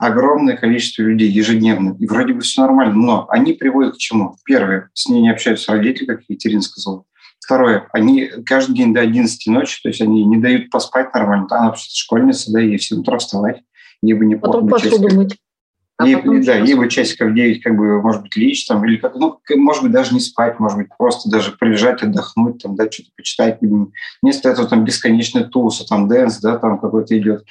огромное 0.02 0.56
количество 0.56 1.02
людей 1.02 1.30
ежедневно, 1.30 1.96
и 1.98 2.06
вроде 2.06 2.32
бы 2.32 2.40
все 2.40 2.62
нормально, 2.62 2.94
но 2.94 3.26
они 3.28 3.52
приводят 3.52 3.94
к 3.94 3.98
чему? 3.98 4.36
Первое, 4.44 4.90
с 4.94 5.08
ней 5.08 5.20
не 5.20 5.30
общаются 5.30 5.70
родители, 5.72 6.06
как 6.06 6.22
Екатерина 6.28 6.60
сказала. 6.60 7.04
Второе, 7.38 7.88
они 7.92 8.26
каждый 8.44 8.74
день 8.74 8.92
до 8.92 9.00
11 9.00 9.46
ночи, 9.46 9.80
то 9.80 9.88
есть 9.88 10.00
они 10.00 10.24
не 10.24 10.38
дают 10.38 10.70
поспать 10.70 11.14
нормально. 11.14 11.46
Она 11.50 11.66
вообще 11.66 11.88
школьница, 11.92 12.52
да, 12.52 12.60
ей 12.60 12.78
в 12.78 12.84
7 12.84 13.00
утра 13.00 13.18
вставать, 13.18 13.62
ей 14.02 14.14
бы 14.14 14.26
неплохо 14.26 14.58
Потом 14.58 14.68
посуду 14.70 15.14
мыть. 15.14 15.38
А 15.98 16.06
ей, 16.06 16.20
да, 16.44 16.56
ей 16.56 16.74
бы 16.74 16.88
часиков 16.88 17.32
9, 17.32 17.62
как 17.62 17.76
бы, 17.76 18.02
может 18.02 18.22
быть, 18.22 18.34
лечь 18.34 18.66
там, 18.66 18.84
или 18.84 18.96
как, 18.96 19.14
ну, 19.14 19.38
может 19.54 19.84
быть, 19.84 19.92
даже 19.92 20.14
не 20.14 20.20
спать, 20.20 20.58
может 20.58 20.78
быть, 20.78 20.88
просто 20.98 21.30
даже 21.30 21.52
прилежать, 21.52 22.02
отдохнуть, 22.02 22.60
там, 22.60 22.74
да, 22.74 22.90
что-то 22.90 23.10
почитать. 23.16 23.60
Вместо 24.20 24.48
этого 24.48 24.66
там 24.66 24.84
бесконечный 24.84 25.44
туса, 25.44 25.86
там, 25.86 26.08
dance, 26.08 26.40
да, 26.40 26.58
там 26.58 26.80
какой-то 26.80 27.16
идет. 27.16 27.44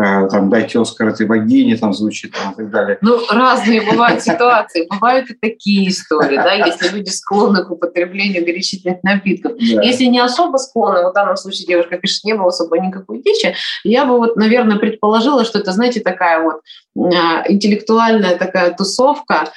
Э, 0.00 0.28
там, 0.28 0.48
дайте 0.48 0.80
Оскар 0.80 1.08
этой 1.08 1.26
богине, 1.26 1.76
там 1.76 1.92
звучит 1.92 2.32
там, 2.32 2.52
и 2.52 2.56
так 2.56 2.70
далее. 2.70 2.98
Ну, 3.02 3.20
разные 3.30 3.82
бывают 3.82 4.22
ситуации. 4.22 4.86
Бывают 4.88 5.28
и 5.30 5.34
такие 5.34 5.90
истории, 5.90 6.36
да, 6.36 6.54
если 6.54 6.88
люди 6.88 7.10
склонны 7.10 7.64
к 7.64 7.70
употреблению 7.70 8.44
горячительных 8.44 9.02
напитков. 9.02 9.52
Да. 9.52 9.82
Если 9.82 10.04
не 10.04 10.20
особо 10.20 10.56
склонны, 10.56 11.02
вот 11.02 11.10
в 11.10 11.14
данном 11.14 11.36
случае 11.36 11.66
девушка 11.66 11.98
пишет, 11.98 12.24
не 12.24 12.34
было 12.34 12.48
особо 12.48 12.78
никакой 12.78 13.22
дичи, 13.22 13.54
я 13.84 14.06
бы 14.06 14.16
вот, 14.16 14.36
наверное, 14.36 14.78
предположила, 14.78 15.44
что 15.44 15.58
это, 15.58 15.72
знаете, 15.72 16.00
такая 16.00 16.42
вот 16.42 16.60
а, 16.96 17.44
интеллектуальная 17.48 18.36
такая 18.36 18.72
тусовка 18.72 19.50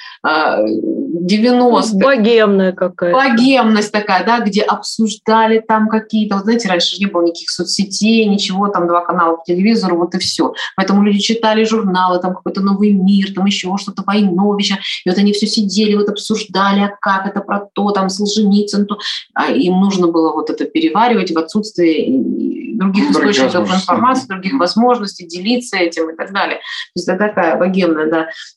90 1.20 1.96
а, 1.96 2.00
Богемная 2.00 2.72
какая-то. 2.72 3.16
Богемность 3.16 3.92
такая, 3.92 4.24
да, 4.24 4.40
где 4.40 4.62
обсуждали 4.62 5.60
там 5.60 5.88
какие-то, 5.88 6.36
вот 6.36 6.44
знаете, 6.44 6.68
раньше 6.68 6.98
не 6.98 7.06
было 7.06 7.22
никаких 7.22 7.50
соцсетей, 7.50 8.26
ничего, 8.26 8.68
там 8.68 8.88
два 8.88 9.04
канала 9.04 9.36
по 9.36 9.44
телевизору, 9.44 9.96
вот 9.98 10.14
и 10.14 10.18
все. 10.18 10.54
Поэтому 10.76 11.02
люди 11.02 11.18
читали 11.18 11.64
журналы, 11.64 12.20
там 12.20 12.34
какой-то 12.34 12.60
новый 12.60 12.92
мир, 12.92 13.32
там 13.32 13.46
еще 13.46 13.74
что-то 13.78 14.02
Войновича, 14.04 14.78
и 15.04 15.08
вот 15.08 15.18
они 15.18 15.32
все 15.32 15.46
сидели, 15.46 15.94
вот 15.94 16.08
обсуждали, 16.08 16.80
а 16.80 16.96
как 17.00 17.26
это 17.26 17.40
про 17.40 17.68
то, 17.72 17.90
там 17.90 18.08
Солженицын, 18.08 18.86
то. 18.86 18.98
А 19.34 19.50
им 19.50 19.80
нужно 19.80 20.08
было 20.08 20.32
вот 20.32 20.50
это 20.50 20.64
переваривать 20.64 21.32
в 21.32 21.38
отсутствие 21.38 22.74
других 22.74 23.10
источников 23.10 23.72
информации, 23.72 24.26
других 24.26 24.54
возможностей 24.54 25.26
делиться 25.26 25.76
этим 25.76 26.10
и 26.10 26.16
так 26.16 26.32
далее. 26.32 26.56
То 26.56 26.96
есть 26.96 27.08
это 27.08 27.18
такая 27.18 27.56
богемная 27.56 28.10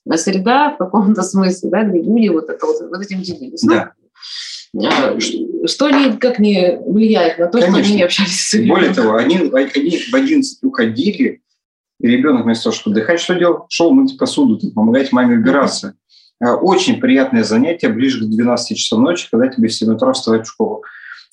да, 0.06 0.18
среда 0.18 0.72
в 0.72 0.78
каком-то 0.78 1.22
смысле, 1.22 1.70
да, 1.70 1.84
где 1.84 2.02
люди 2.02 2.30
вот, 2.30 2.47
это, 2.50 2.66
вот, 2.66 2.82
вот 2.82 3.02
этим 3.02 3.22
делились. 3.22 3.62
Да. 3.62 3.94
Ну, 4.74 4.90
что 5.68 5.86
они 5.86 6.18
как 6.18 6.40
не 6.40 6.78
влияет 6.86 7.40
на 7.40 7.48
то, 7.48 7.60
Конечно. 7.60 7.84
что 7.84 7.88
они 7.88 7.96
не 7.98 8.04
общались 8.04 8.48
с 8.48 8.54
ребенком. 8.54 8.76
Более 8.76 8.94
того, 8.94 9.16
они, 9.16 9.38
они 9.38 9.98
в 10.12 10.14
11 10.14 10.64
уходили, 10.64 11.42
и 12.00 12.08
ребенок 12.08 12.44
вместо 12.44 12.66
того, 12.66 12.76
чтобы 12.76 12.96
отдыхать, 12.96 13.20
что 13.20 13.36
делал? 13.36 13.66
Шел 13.70 13.92
мыть 13.92 14.18
посуду, 14.18 14.60
помогать 14.72 15.12
маме 15.12 15.38
убираться. 15.38 15.96
Mm-hmm. 16.44 16.58
Очень 16.58 17.00
приятное 17.00 17.44
занятие 17.44 17.90
ближе 17.90 18.24
к 18.24 18.30
12 18.30 18.78
часам 18.78 19.04
ночи, 19.04 19.28
когда 19.32 19.48
тебе 19.48 19.68
в 19.68 19.74
7 19.74 19.96
утра 19.96 20.14
вставать 20.14 20.46
в 20.46 20.52
школу. 20.52 20.84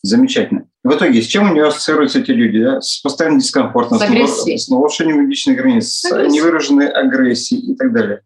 Замечательно. 0.03 0.67
В 0.83 0.95
итоге, 0.95 1.23
с 1.23 1.27
чем 1.27 1.51
у 1.51 1.55
нее 1.55 1.67
ассоциируются 1.67 2.21
эти 2.21 2.31
люди? 2.31 2.63
Да? 2.63 2.81
С 2.81 3.01
постоянным 3.01 3.41
дискомфортом, 3.41 3.99
с, 3.99 4.03
с, 4.03 4.65
с 4.65 4.69
нарушением 4.69 5.29
личных 5.29 5.57
границ, 5.57 5.89
с 5.89 6.11
невыраженной 6.11 6.89
агрессией 6.89 7.73
и 7.73 7.75
так 7.75 7.93
далее. 7.93 8.21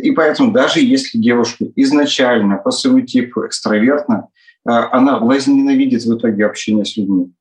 И 0.00 0.10
поэтому 0.12 0.52
даже 0.52 0.80
если 0.80 1.18
девушка 1.18 1.66
изначально 1.76 2.56
по 2.56 2.70
своему 2.70 3.00
типу 3.00 3.46
экстравертна, 3.46 4.28
а, 4.64 4.96
она 4.96 5.18
возненавидит 5.18 6.02
в 6.04 6.16
итоге 6.16 6.46
общение 6.46 6.84
с 6.84 6.96
людьми. 6.96 7.32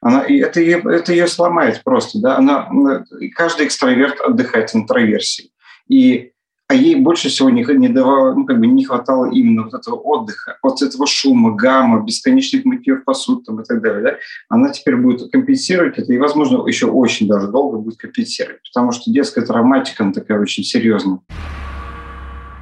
Она, 0.00 0.22
и 0.22 0.38
это, 0.38 0.60
ее, 0.60 0.82
это 0.84 1.12
ее 1.12 1.26
сломает 1.26 1.82
просто. 1.82 2.20
Да? 2.20 2.36
Она, 2.36 3.04
каждый 3.34 3.66
экстраверт 3.66 4.20
отдыхает 4.20 4.74
интроверсии. 4.74 5.50
И 5.88 6.32
а 6.70 6.74
ей 6.74 6.96
больше 6.96 7.30
всего 7.30 7.48
не, 7.48 7.64
не, 7.64 7.88
давало, 7.88 8.34
ну, 8.34 8.44
как 8.44 8.60
бы 8.60 8.66
не 8.66 8.84
хватало 8.84 9.30
именно 9.32 9.62
вот 9.62 9.72
этого 9.72 9.94
отдыха, 9.94 10.58
вот 10.62 10.82
этого 10.82 11.06
шума, 11.06 11.56
гамма, 11.56 12.04
бесконечных 12.04 12.66
мытьев 12.66 13.04
посуд 13.04 13.46
там, 13.46 13.62
и 13.62 13.64
так 13.64 13.80
далее. 13.80 14.02
Да? 14.02 14.18
Она 14.50 14.68
теперь 14.68 14.96
будет 14.96 15.32
компенсировать 15.32 15.96
это, 15.96 16.12
и, 16.12 16.18
возможно, 16.18 16.66
еще 16.68 16.86
очень 16.86 17.26
даже 17.26 17.48
долго 17.48 17.78
будет 17.78 17.98
компенсировать, 17.98 18.60
потому 18.70 18.92
что 18.92 19.10
детская 19.10 19.46
травматика, 19.46 20.04
она 20.04 20.12
такая 20.12 20.38
очень 20.38 20.62
серьезная. 20.62 21.20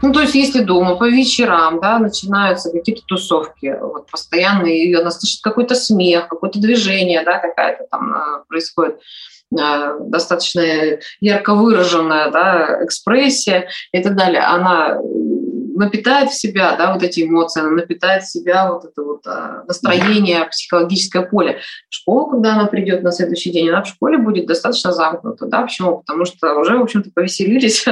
Ну, 0.03 0.13
то 0.13 0.21
есть, 0.21 0.35
если 0.35 0.61
дома 0.61 0.97
по 0.97 1.09
вечерам, 1.09 1.81
да, 1.81 1.99
начинаются 1.99 2.71
какие-то 2.71 3.03
тусовки, 3.07 3.77
вот 3.81 4.11
постоянно 4.11 4.67
ее 4.67 5.01
она 5.01 5.11
слышит 5.11 5.41
какой-то 5.43 5.75
смех, 5.75 6.29
какое-то 6.29 6.61
движение, 6.61 7.23
да, 7.25 7.39
какая-то 7.39 7.85
там 7.91 8.15
э, 8.15 8.45
происходит 8.49 9.01
э, 9.59 9.99
достаточно 10.01 10.63
ярко 11.21 11.55
выраженная 11.55 12.31
да, 12.31 12.85
экспрессия 12.85 13.69
и 13.93 14.03
так 14.03 14.17
далее, 14.17 14.43
она 14.43 14.99
напитает 15.77 16.31
в 16.31 16.35
себя 16.35 16.77
да, 16.77 16.93
вот 16.93 17.03
эти 17.03 17.23
эмоции, 17.23 17.61
она 17.61 17.71
напитает 17.71 18.23
в 18.23 18.31
себя 18.31 18.73
вот 18.73 18.85
это 18.85 19.03
вот 19.03 19.27
а, 19.27 19.65
настроение, 19.67 20.47
психологическое 20.47 21.23
поле. 21.23 21.61
В 21.89 21.95
школу, 21.95 22.31
когда 22.31 22.55
она 22.55 22.67
придет 22.67 23.03
на 23.03 23.13
следующий 23.13 23.51
день, 23.51 23.69
она 23.69 23.83
в 23.83 23.89
школе 23.89 24.19
будет 24.19 24.47
достаточно 24.47 24.93
замкнута. 24.93 25.47
Да? 25.47 25.63
Почему? 25.63 25.99
Потому 25.99 26.25
что 26.25 26.55
уже, 26.55 26.77
в 26.77 26.83
общем-то, 26.83 27.11
повеселились. 27.15 27.85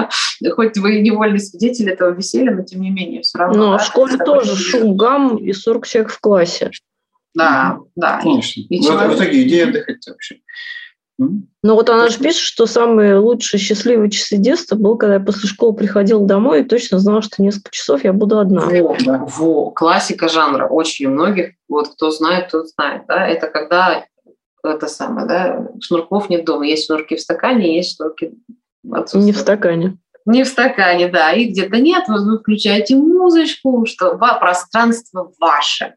Хоть 0.54 0.78
вы 0.78 0.98
и 0.98 1.02
невольный 1.02 1.40
свидетель 1.40 1.90
этого 1.90 2.10
веселья, 2.10 2.52
но 2.52 2.62
тем 2.62 2.80
не 2.80 2.90
менее 2.90 3.22
все 3.22 3.38
равно. 3.38 3.58
Но 3.58 3.66
ну, 3.66 3.74
а 3.74 3.78
в 3.78 3.84
школе 3.84 4.16
тоже 4.16 4.56
шум, 4.56 4.96
гам 4.96 5.36
и 5.36 5.52
40 5.52 5.86
человек 5.86 6.12
в 6.12 6.20
классе. 6.20 6.70
Да, 7.34 7.78
да. 7.94 8.20
Конечно. 8.22 8.60
И, 8.60 8.76
и 8.76 8.80
в 8.80 9.14
итоге 9.14 9.42
идея 9.42 9.68
отдыхать 9.68 10.06
вообще. 10.06 10.36
Ну 11.18 11.74
вот 11.74 11.88
она 11.88 12.08
же 12.08 12.18
пишет, 12.18 12.40
что 12.40 12.66
самые 12.66 13.16
лучшие 13.16 13.58
счастливые 13.58 14.10
часы 14.10 14.36
детства 14.36 14.76
был, 14.76 14.98
когда 14.98 15.14
я 15.14 15.20
после 15.20 15.48
школы 15.48 15.74
приходила 15.74 16.24
домой 16.24 16.60
и 16.60 16.64
точно 16.64 16.98
знала, 16.98 17.22
что 17.22 17.42
несколько 17.42 17.70
часов 17.70 18.04
я 18.04 18.12
буду 18.12 18.38
одна. 18.38 18.66
Во, 18.66 18.96
да. 19.04 19.24
во. 19.26 19.70
Классика 19.70 20.28
жанра. 20.28 20.68
Очень 20.68 21.06
у 21.06 21.10
многих, 21.10 21.54
вот 21.68 21.88
кто 21.88 22.10
знает, 22.10 22.50
тот 22.50 22.68
знает. 22.68 23.04
Да? 23.08 23.26
Это 23.26 23.46
когда 23.46 24.04
это 24.62 24.88
самое, 24.88 25.26
да, 25.26 25.68
шнурков 25.80 26.28
нет 26.28 26.44
дома. 26.44 26.66
Есть 26.66 26.86
шнурки 26.86 27.16
в 27.16 27.20
стакане, 27.20 27.76
есть 27.76 27.96
шнурки 27.96 28.32
Не 28.82 29.32
в 29.32 29.38
стакане. 29.38 29.98
Не 30.26 30.42
в 30.42 30.48
стакане, 30.48 31.08
да. 31.08 31.32
И 31.32 31.46
где-то 31.46 31.78
нет, 31.78 32.04
вы 32.08 32.38
включаете 32.38 32.96
музычку, 32.96 33.86
что 33.86 34.16
пространство 34.16 35.32
ваше. 35.38 35.94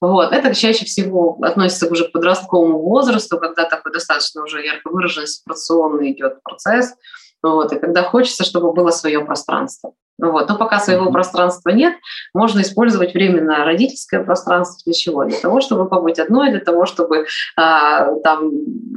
Вот. 0.00 0.32
Это 0.32 0.54
чаще 0.54 0.84
всего 0.84 1.38
относится 1.42 1.88
уже 1.88 2.08
к 2.08 2.12
подростковому 2.12 2.78
возрасту, 2.80 3.38
когда 3.38 3.64
такой 3.64 3.92
достаточно 3.92 4.42
уже 4.42 4.64
ярко 4.64 4.90
выраженный 4.90 5.26
сепарационный 5.26 6.12
идет 6.12 6.42
процесс, 6.42 6.94
вот, 7.42 7.72
и 7.72 7.78
когда 7.78 8.02
хочется, 8.02 8.44
чтобы 8.44 8.72
было 8.72 8.90
свое 8.90 9.24
пространство. 9.24 9.92
Вот. 10.20 10.48
Но 10.48 10.56
пока 10.56 10.80
своего 10.80 11.12
пространства 11.12 11.70
нет, 11.70 11.94
можно 12.34 12.60
использовать 12.60 13.14
временно 13.14 13.64
родительское 13.64 14.24
пространство 14.24 14.82
для 14.84 14.92
чего? 14.92 15.24
Для 15.24 15.38
того, 15.38 15.60
чтобы 15.60 15.88
побыть 15.88 16.18
одной, 16.18 16.50
для 16.50 16.60
того, 16.60 16.86
чтобы 16.86 17.26
а, 17.56 18.12
там, 18.24 18.50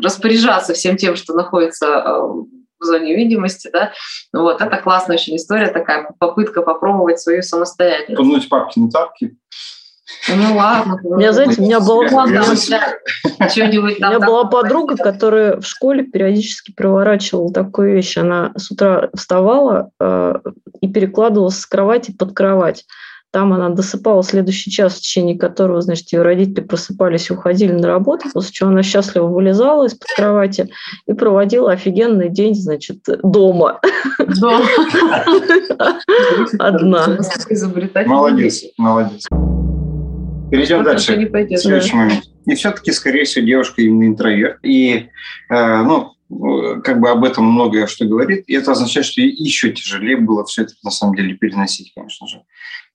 распоряжаться 0.04 0.74
всем 0.74 0.98
тем, 0.98 1.16
что 1.16 1.34
находится 1.34 2.02
а, 2.02 2.24
в 2.24 2.84
зоне 2.84 3.16
видимости, 3.16 3.70
да, 3.72 3.92
вот, 4.34 4.60
это 4.62 4.78
классная 4.78 5.18
очень 5.18 5.36
история, 5.36 5.68
такая 5.68 6.12
попытка 6.18 6.64
попробовать 6.64 7.20
свою 7.20 7.44
самостоятельность. 7.44 8.18
Пнуть 8.18 8.50
папки 8.50 8.80
на 8.80 8.90
тапки. 8.90 9.38
Ну 10.28 10.56
ладно. 10.56 11.00
У 11.04 11.18
меня, 11.18 11.34
знаете, 11.34 11.62
у 11.62 11.66
меня 11.66 11.80
была, 11.80 12.04
у 12.04 12.28
меня 14.10 14.20
была 14.20 14.46
подруга, 14.46 14.96
которая 14.96 15.60
в 15.60 15.66
школе 15.66 16.04
периодически 16.04 16.72
проворачивала 16.74 17.52
такую 17.52 17.94
вещь. 17.94 18.18
Она 18.18 18.52
с 18.56 18.72
утра 18.72 19.10
вставала 19.16 19.90
э, 20.00 20.36
и 20.82 20.88
перекладывалась 20.88 21.60
с 21.60 21.66
кровати 21.66 22.12
под 22.12 22.34
кровать. 22.34 22.86
Там 23.32 23.54
она 23.54 23.70
досыпала 23.70 24.24
следующий 24.24 24.70
час, 24.72 24.96
в 24.96 25.00
течение 25.00 25.38
которого, 25.38 25.82
значит, 25.82 26.12
ее 26.12 26.22
родители 26.22 26.66
просыпались 26.66 27.30
и 27.30 27.34
уходили 27.34 27.72
на 27.72 27.88
работу, 27.88 28.28
после 28.34 28.52
чего 28.52 28.70
она 28.70 28.84
счастливо 28.84 29.28
вылезала 29.28 29.86
из-под 29.86 30.10
кровати 30.18 30.70
и 31.08 31.14
проводила 31.14 31.72
офигенный 31.72 32.28
день, 32.28 32.56
значит, 32.56 32.98
дома. 33.24 33.80
Одна. 36.60 37.18
Молодец, 38.06 38.64
молодец. 38.78 39.28
Перейдем 40.52 40.84
дальше. 40.84 41.18
Не 41.18 41.58
Следующий 41.58 41.96
момент. 41.96 42.24
И 42.46 42.56
все-таки, 42.56 42.92
скорее 42.92 43.24
всего, 43.24 43.46
девушка 43.46 43.82
именно 43.82 44.08
интроверт. 44.08 44.60
И, 44.64 45.08
э, 45.50 45.82
ну, 45.84 46.14
как 46.84 47.00
бы 47.00 47.10
об 47.10 47.24
этом 47.24 47.46
многое 47.46 47.88
что 47.88 48.06
говорит, 48.06 48.46
и 48.48 48.54
это 48.54 48.72
означает, 48.72 49.06
что 49.06 49.22
еще 49.22 49.72
тяжелее 49.72 50.18
было 50.18 50.46
все 50.46 50.64
это 50.64 50.74
на 50.84 50.92
самом 50.92 51.16
деле 51.16 51.36
переносить, 51.36 51.92
конечно 51.94 52.28
же. 52.28 52.44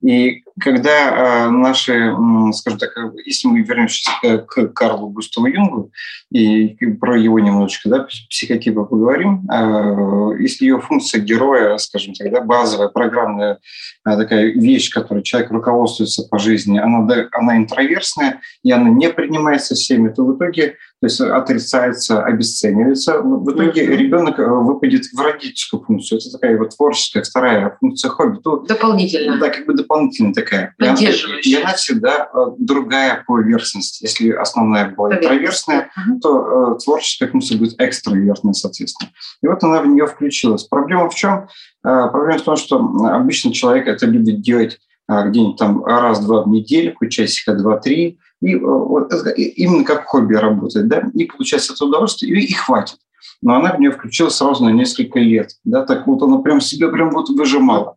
И 0.02 0.42
когда 0.60 1.46
э, 1.46 1.50
наши, 1.50 2.14
скажем 2.52 2.78
так, 2.78 2.90
если 3.24 3.48
мы 3.48 3.62
вернемся 3.62 4.10
к 4.46 4.68
Карлу 4.68 5.08
Густаву 5.08 5.46
Юнгу 5.46 5.90
и 6.30 6.74
про 7.00 7.18
его 7.18 7.38
немножечко, 7.38 7.88
да, 7.88 8.06
психотипа 8.28 8.84
поговорим, 8.84 9.48
э, 9.50 10.42
если 10.42 10.66
ее 10.66 10.80
функция 10.80 11.20
героя, 11.20 11.78
скажем 11.78 12.12
так, 12.14 12.30
да, 12.30 12.42
базовая, 12.42 12.88
программная 12.88 13.58
э, 14.06 14.16
такая 14.16 14.46
вещь, 14.52 14.90
которой 14.90 15.22
человек 15.22 15.50
руководствуется 15.50 16.28
по 16.28 16.38
жизни, 16.38 16.78
она, 16.78 17.06
она 17.32 17.56
интроверсная, 17.56 18.40
и 18.62 18.70
она 18.70 18.90
не 18.90 19.08
принимается 19.08 19.74
всеми, 19.74 20.10
то 20.10 20.24
в 20.24 20.36
итоге 20.36 20.76
то 21.00 21.06
есть 21.06 21.20
отрицается, 21.20 22.22
обесценивается. 22.22 23.20
В 23.20 23.50
итоге 23.50 23.84
mm-hmm. 23.84 23.96
ребенок 23.96 24.38
выпадет 24.38 25.04
в 25.12 25.20
родительскую 25.20 25.82
функцию. 25.82 26.18
Это 26.18 26.30
такая 26.32 26.56
вот 26.56 26.74
творческая 26.74 27.22
вторая 27.22 27.76
функция 27.78 28.10
хобби. 28.10 28.38
Дополнительно. 28.66 29.38
Да, 29.38 29.50
как 29.50 29.66
бы 29.66 29.74
дополнительная 29.74 30.32
такая. 30.32 30.74
Поддерживающая. 30.78 31.58
И 31.58 31.62
она 31.62 31.74
всегда 31.74 32.30
э, 32.32 32.38
другая 32.58 33.24
по 33.26 33.38
версности. 33.40 34.04
Если 34.04 34.30
основная 34.30 34.88
была 34.88 35.16
интроверсная, 35.16 35.90
угу. 35.96 36.20
то 36.20 36.76
э, 36.76 36.78
творческая 36.82 37.28
функция 37.28 37.58
будет 37.58 37.74
экстравертная, 37.78 38.54
соответственно. 38.54 39.10
И 39.42 39.46
вот 39.46 39.62
она 39.64 39.82
в 39.82 39.86
нее 39.86 40.06
включилась. 40.06 40.64
Проблема 40.64 41.10
в 41.10 41.14
чем? 41.14 41.48
Э, 41.84 42.08
проблема 42.10 42.38
в 42.38 42.42
том, 42.42 42.56
что 42.56 42.78
обычно 42.78 43.52
человек 43.52 43.86
это 43.86 44.06
любит 44.06 44.40
делать 44.40 44.74
э, 44.74 44.78
где-нибудь 45.08 45.56
там 45.56 45.84
раз-два 45.84 46.42
в 46.42 46.48
недельку, 46.48 47.06
часика 47.06 47.54
два-три, 47.54 48.18
и 48.40 48.54
э, 48.54 48.58
вот, 48.58 49.12
именно 49.36 49.84
как 49.84 50.06
хобби 50.06 50.34
работает, 50.34 50.88
да, 50.88 51.04
и 51.14 51.24
получается 51.24 51.72
это 51.72 51.84
удовольствие, 51.84 52.38
и, 52.38 52.46
и 52.46 52.52
хватит. 52.52 52.98
Но 53.42 53.54
она 53.54 53.72
в 53.72 53.80
нее 53.80 53.92
включилась 53.92 54.34
сразу 54.34 54.64
на 54.64 54.70
несколько 54.70 55.18
лет, 55.18 55.52
да, 55.64 55.84
так 55.84 56.06
вот 56.06 56.22
она 56.22 56.38
прям 56.38 56.60
себе 56.60 56.88
прям 56.88 57.10
вот 57.10 57.28
выжимала. 57.28 57.96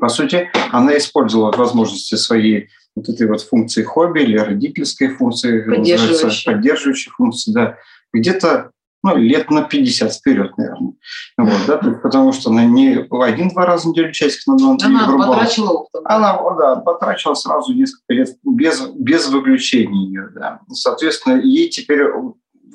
По 0.00 0.08
сути, 0.08 0.50
она 0.70 0.96
использовала 0.96 1.52
возможности 1.52 2.14
своей 2.16 2.68
вот 2.96 3.08
этой 3.08 3.26
вот 3.26 3.42
функции 3.42 3.82
хобби 3.82 4.20
или 4.20 4.38
родительской 4.38 5.08
функции, 5.08 5.62
поддерживающей, 5.62 6.52
поддерживающей 6.52 7.10
функции, 7.10 7.52
да, 7.52 7.76
где-то 8.12 8.70
ну, 9.04 9.16
лет 9.16 9.50
на 9.50 9.62
50 9.62 10.14
вперед, 10.14 10.56
наверное. 10.56 10.94
Вот, 11.36 11.60
да, 11.66 11.76
потому 11.76 12.32
что 12.32 12.48
она 12.48 12.64
не 12.64 13.06
один-два 13.10 13.66
раза 13.66 13.86
в 13.86 13.90
неделю 13.90 14.12
часик 14.12 14.46
на 14.46 14.56
два 14.56 14.76
Она 14.82 15.26
потрачила 15.26 15.70
опыт. 15.72 16.00
Она, 16.06 16.38
да, 16.58 16.76
потрачила 16.76 17.34
сразу 17.34 17.74
несколько 17.74 18.14
лет 18.14 18.30
без, 18.42 18.80
без 18.94 19.28
выключения 19.28 20.06
ее, 20.06 20.28
да. 20.34 20.60
Соответственно, 20.72 21.38
ей 21.38 21.68
теперь 21.68 22.00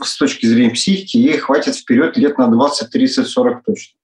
с 0.04 0.18
точки 0.18 0.46
зрения 0.46 0.70
психики, 0.70 1.18
ей 1.18 1.40
хватит 1.40 1.76
вперед 1.76 2.16
лет 2.16 2.38
на 2.38 2.48
20, 2.48 2.92
30, 2.92 3.28
40 3.28 3.64
точно. 3.66 3.99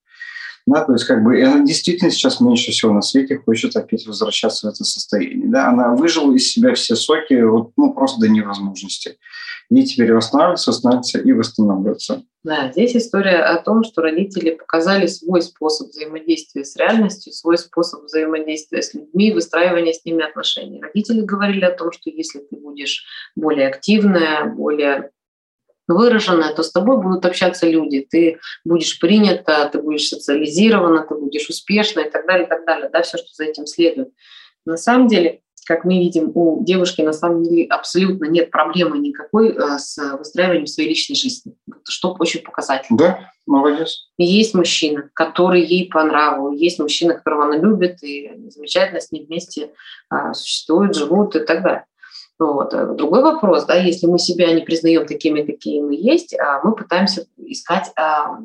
Да, 0.66 0.84
то 0.84 0.94
есть 0.94 1.06
как 1.06 1.24
бы 1.24 1.40
она 1.44 1.64
действительно 1.64 2.10
сейчас 2.10 2.42
меньше 2.42 2.72
всего 2.72 2.92
на 2.92 3.02
свете 3.02 3.38
хочет 3.38 3.76
опять 3.76 4.08
возвращаться 4.08 4.68
в 4.68 4.74
это 4.74 4.84
состояние. 4.84 5.48
Да? 5.48 5.70
Она 5.70 5.94
выжила 5.94 6.34
из 6.34 6.52
себя 6.52 6.74
все 6.74 6.96
соки 6.96 7.40
вот, 7.42 7.72
ну, 7.78 7.94
просто 7.94 8.20
до 8.20 8.28
невозможности. 8.28 9.18
И 9.70 9.84
теперь 9.84 10.14
восстанавливаться, 10.14 10.72
восстанавливаться 10.72 11.20
и 11.20 11.32
восстанавливаться. 11.32 12.24
Да, 12.44 12.72
здесь 12.72 12.96
история 12.96 13.38
о 13.38 13.60
том, 13.62 13.84
что 13.84 14.04
родители 14.04 14.52
показали 14.52 15.08
свой 15.08 15.42
способ 15.42 15.90
взаимодействия 15.90 16.64
с 16.64 16.76
реальностью, 16.76 17.34
свой 17.34 17.58
способ 17.58 18.04
взаимодействия 18.04 18.84
с 18.84 18.94
людьми, 18.94 19.34
выстраивания 19.34 19.94
с 19.94 20.06
ними 20.06 20.24
отношений. 20.24 20.80
Родители 20.80 21.22
говорили 21.22 21.66
о 21.66 21.76
том, 21.76 21.92
что 21.92 22.12
если 22.12 22.40
ты 22.40 22.56
будешь 22.58 23.06
более 23.36 23.68
активная, 23.68 24.46
более 24.46 25.10
выраженная, 25.88 26.54
то 26.54 26.64
с 26.64 26.72
тобой 26.72 27.02
будут 27.02 27.26
общаться 27.26 27.68
люди, 27.68 28.08
ты 28.10 28.40
будешь 28.64 29.00
принята, 29.00 29.70
ты 29.72 29.82
будешь 29.82 30.08
социализирована, 30.08 31.06
ты 31.08 31.16
будешь 31.16 31.50
успешна 31.50 32.02
и 32.02 32.10
так 32.10 32.26
далее, 32.26 32.46
и 32.46 32.50
так 32.50 32.66
далее, 32.66 32.90
да, 32.92 33.02
все, 33.02 33.18
что 33.18 33.28
за 33.34 33.46
этим 33.46 33.68
следует. 33.68 34.10
На 34.66 34.78
самом 34.78 35.08
деле 35.08 35.42
как 35.66 35.84
мы 35.84 35.98
видим, 35.98 36.32
у 36.36 36.64
девушки 36.64 37.02
на 37.02 37.12
самом 37.12 37.44
деле 37.44 37.66
абсолютно 37.66 38.26
нет 38.26 38.52
проблемы 38.52 39.00
никакой 39.00 39.50
э, 39.50 39.80
с 39.80 39.98
выстраиванием 40.18 40.68
своей 40.68 40.90
личной 40.90 41.16
жизни, 41.16 41.56
что 41.88 42.16
очень 42.20 42.42
показательно. 42.42 42.98
Да, 42.98 43.32
молодец. 43.48 44.10
Есть 44.18 44.54
мужчина, 44.54 45.10
который 45.14 45.66
ей 45.66 45.90
по 45.90 46.04
нраву, 46.04 46.52
есть 46.52 46.80
мужчина, 46.80 47.16
которого 47.16 47.46
она 47.46 47.58
любит, 47.58 48.04
и 48.04 48.32
замечательно 48.50 49.02
с 49.02 49.12
ним 49.12 49.26
вместе 49.26 49.72
а, 50.10 50.34
существуют, 50.34 50.96
живут 50.96 51.36
и 51.36 51.40
так 51.40 51.64
далее. 51.64 51.86
Вот. 52.38 52.74
Э, 52.74 52.94
другой 52.94 53.22
вопрос, 53.22 53.66
да, 53.66 53.76
если 53.76 54.08
мы 54.08 54.20
себя 54.20 54.52
не 54.54 54.62
признаем 54.62 55.06
такими, 55.06 55.42
какие 55.42 55.82
мы 55.82 55.96
есть, 55.96 56.38
а 56.38 56.62
мы 56.64 56.76
пытаемся 56.76 57.26
искать 57.38 57.92
а, 57.98 58.40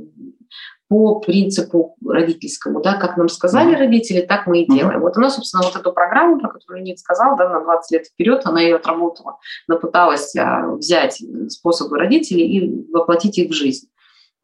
по 0.89 1.21
принципу 1.21 1.97
родительскому, 2.05 2.81
да, 2.83 2.95
как 2.95 3.17
нам 3.17 3.29
сказали 3.29 3.75
родители, 3.75 4.21
так 4.21 4.47
мы 4.47 4.63
и 4.63 4.73
делаем. 4.73 5.01
Вот 5.01 5.17
она, 5.17 5.31
собственно, 5.31 5.65
вот 5.65 5.75
эту 5.75 5.93
программу, 5.93 6.39
про 6.39 6.51
которую 6.51 6.83
Нит 6.83 6.99
сказал, 7.01 7.37
да, 7.37 7.49
на 7.49 7.61
20 7.61 7.91
лет 7.91 8.07
вперед, 8.07 8.43
она 8.45 8.61
ее 8.61 8.77
отработала, 8.77 9.39
она 9.69 9.79
пыталась 9.79 10.37
а, 10.37 10.69
взять 10.77 11.21
способы 11.49 11.99
родителей 11.99 12.47
и 12.47 12.93
воплотить 12.93 13.39
их 13.39 13.51
в 13.51 13.55
жизнь. 13.55 13.89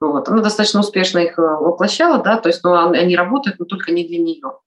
Вот. 0.01 0.29
Она 0.29 0.43
достаточно 0.43 0.81
успешно 0.81 1.21
их 1.21 1.39
э, 1.39 1.43
воплощала, 1.43 2.23
да, 2.23 2.37
то 2.37 2.49
есть 2.49 2.63
ну, 2.63 2.75
они 2.75 3.17
работают, 3.17 3.59
но 3.59 3.65
только 3.65 3.93
не 3.93 4.07
для 4.07 4.19
нее. 4.19 4.59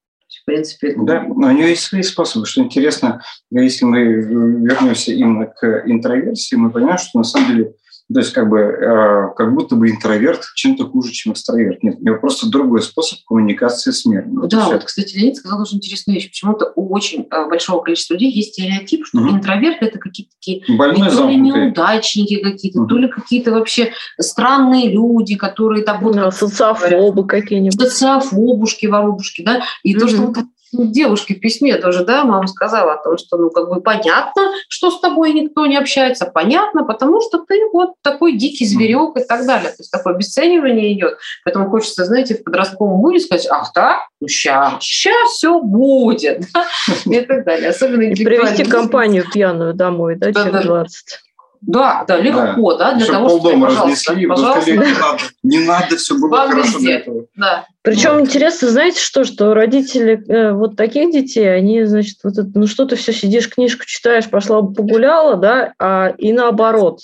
Принципе, 0.49 0.95
да, 0.97 1.21
но 1.23 1.47
у 1.47 1.51
нее 1.51 1.69
есть 1.69 1.83
свои 1.83 2.01
способы. 2.01 2.47
Что 2.47 2.61
интересно, 2.61 3.21
если 3.51 3.85
мы 3.85 4.01
вернемся 4.01 5.11
именно 5.11 5.45
к 5.45 5.83
интроверсии, 5.85 6.55
мы 6.55 6.71
понимаем, 6.71 6.97
что 6.97 7.19
на 7.19 7.23
самом 7.23 7.47
деле 7.49 7.73
то 8.11 8.19
есть 8.19 8.33
как 8.33 8.49
бы 8.49 8.59
э, 8.59 9.33
как 9.35 9.53
будто 9.53 9.75
бы 9.75 9.89
интроверт 9.89 10.41
чем-то 10.55 10.85
хуже, 10.87 11.11
чем 11.11 11.33
экстраверт. 11.33 11.83
Нет, 11.83 11.97
у 11.99 12.03
него 12.03 12.17
просто 12.17 12.49
другой 12.49 12.81
способ 12.81 13.19
коммуникации 13.27 13.91
с 13.91 14.03
миром. 14.05 14.39
Вот 14.39 14.49
да, 14.49 14.67
вот, 14.69 14.83
кстати, 14.83 15.15
Леонид 15.15 15.35
сказал 15.35 15.61
очень 15.61 15.77
интересную 15.77 16.15
вещь. 16.15 16.29
Почему-то 16.29 16.73
у 16.75 16.91
очень 16.91 17.27
э, 17.29 17.47
большого 17.47 17.83
количества 17.83 18.13
людей 18.13 18.31
есть 18.31 18.53
стереотип, 18.53 19.05
что 19.05 19.19
угу. 19.19 19.29
интроверты 19.29 19.85
это 19.85 19.99
какие-то 19.99 20.31
такие 20.35 20.63
Больной, 20.75 21.09
то 21.11 21.29
ли 21.29 21.35
неудачники 21.35 22.37
какие-то, 22.37 22.79
угу. 22.79 22.87
то 22.87 22.97
ли 22.97 23.07
какие-то 23.07 23.51
вообще 23.51 23.93
странные 24.19 24.91
люди, 24.91 25.35
которые 25.35 25.83
там 25.83 26.01
вот 26.01 26.15
да, 26.15 26.31
социофобы 26.31 27.27
какие-нибудь. 27.27 27.79
Социофобушки, 27.79 28.87
воробушки, 28.87 29.43
да. 29.43 29.61
И 29.83 29.95
угу. 29.95 30.01
то, 30.01 30.07
что 30.07 30.21
вот 30.23 30.37
ну, 30.71 30.85
девушке 30.85 31.35
в 31.35 31.39
письме 31.39 31.77
тоже, 31.77 32.05
да, 32.05 32.23
мама 32.23 32.47
сказала 32.47 32.93
о 32.93 33.03
том, 33.03 33.17
что, 33.17 33.37
ну, 33.37 33.49
как 33.49 33.69
бы 33.69 33.81
понятно, 33.81 34.51
что 34.67 34.91
с 34.91 34.99
тобой 34.99 35.33
никто 35.33 35.65
не 35.65 35.77
общается, 35.77 36.25
понятно, 36.25 36.83
потому 36.83 37.21
что 37.21 37.39
ты 37.39 37.59
вот 37.71 37.93
такой 38.01 38.33
дикий 38.33 38.65
зверек 38.65 39.17
и 39.17 39.23
так 39.23 39.45
далее. 39.45 39.69
То 39.69 39.77
есть 39.79 39.91
такое 39.91 40.15
обесценивание 40.15 40.93
идет. 40.93 41.17
Поэтому 41.43 41.69
хочется, 41.69 42.05
знаете, 42.05 42.35
в 42.35 42.43
подростковом 42.43 43.01
будет 43.01 43.23
сказать, 43.23 43.47
ах, 43.49 43.71
да, 43.73 44.07
ну, 44.19 44.27
сейчас, 44.27 44.83
сейчас 44.83 45.29
все 45.31 45.59
будет, 45.61 46.45
и 47.05 47.21
так 47.21 47.45
далее. 47.45 47.69
Особенно 47.69 48.03
и 48.03 48.23
привести 48.23 48.63
компанию 48.63 49.25
пьяную 49.31 49.73
домой, 49.73 50.15
да, 50.15 50.33
через 50.33 50.63
20. 50.63 51.19
Да, 51.61 52.05
да, 52.07 52.17
легко, 52.17 52.75
да, 52.75 52.91
да 52.91 52.97
для 52.97 53.05
того, 53.07 53.29
чтобы, 53.29 53.51
пожалуйста, 53.61 54.13
разнесли, 54.13 54.27
пожалуйста. 54.27 54.71
Не 54.71 54.77
надо, 54.77 55.19
не 55.43 55.59
надо, 55.59 55.97
все 55.97 56.17
было 56.17 56.29
Вам 56.29 56.49
хорошо 56.49 56.67
везде. 56.67 56.79
для 56.79 56.95
этого. 56.97 57.25
Да. 57.35 57.65
Причем 57.81 58.13
вот. 58.13 58.21
интересно, 58.21 58.69
знаете 58.69 58.99
что, 58.99 59.23
что 59.23 59.53
родители 59.53 60.23
э, 60.27 60.53
вот 60.53 60.75
таких 60.75 61.11
детей, 61.11 61.53
они, 61.53 61.83
значит, 61.83 62.17
вот 62.23 62.37
это, 62.37 62.49
ну 62.53 62.67
что 62.67 62.85
ты 62.85 62.95
все 62.95 63.11
сидишь, 63.13 63.49
книжку 63.49 63.83
читаешь, 63.85 64.29
пошла 64.29 64.61
погуляла, 64.61 65.35
да, 65.35 65.73
а 65.79 66.13
и 66.17 66.31
наоборот. 66.31 66.99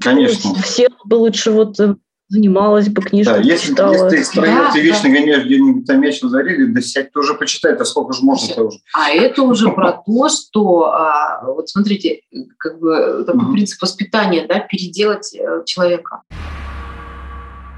Конечно. 0.00 0.54
Все 0.62 0.88
бы 1.04 1.14
лучше 1.16 1.50
вот 1.50 1.78
э, 1.78 1.94
занималась 2.28 2.88
бы, 2.88 3.02
книжку 3.02 3.34
да, 3.34 3.40
если, 3.40 3.70
читала. 3.70 3.92
Если 3.92 4.08
ты 4.08 4.24
строил, 4.24 4.54
да, 4.54 4.72
ты 4.72 4.80
вечно 4.80 5.02
да. 5.04 5.08
гоняешь 5.08 5.44
где-нибудь 5.44 5.86
там 5.86 6.00
мяч 6.00 6.22
в 6.22 6.28
заре, 6.28 6.66
да 6.66 6.80
сядь, 6.80 7.12
ты 7.12 7.18
уже 7.18 7.34
почитай, 7.34 7.72
это 7.72 7.84
сколько 7.84 8.12
же 8.12 8.22
можно-то 8.22 8.64
уже. 8.64 8.78
А 8.94 9.10
это 9.10 9.42
уже 9.42 9.68
про 9.72 9.92
то, 9.92 10.28
что, 10.28 10.84
а, 10.92 11.44
вот 11.46 11.68
смотрите, 11.68 12.20
как 12.58 12.78
бы 12.78 13.24
такой 13.26 13.52
принцип 13.52 13.80
воспитания, 13.80 14.46
да, 14.46 14.60
переделать 14.60 15.34
э, 15.34 15.62
человека. 15.64 16.22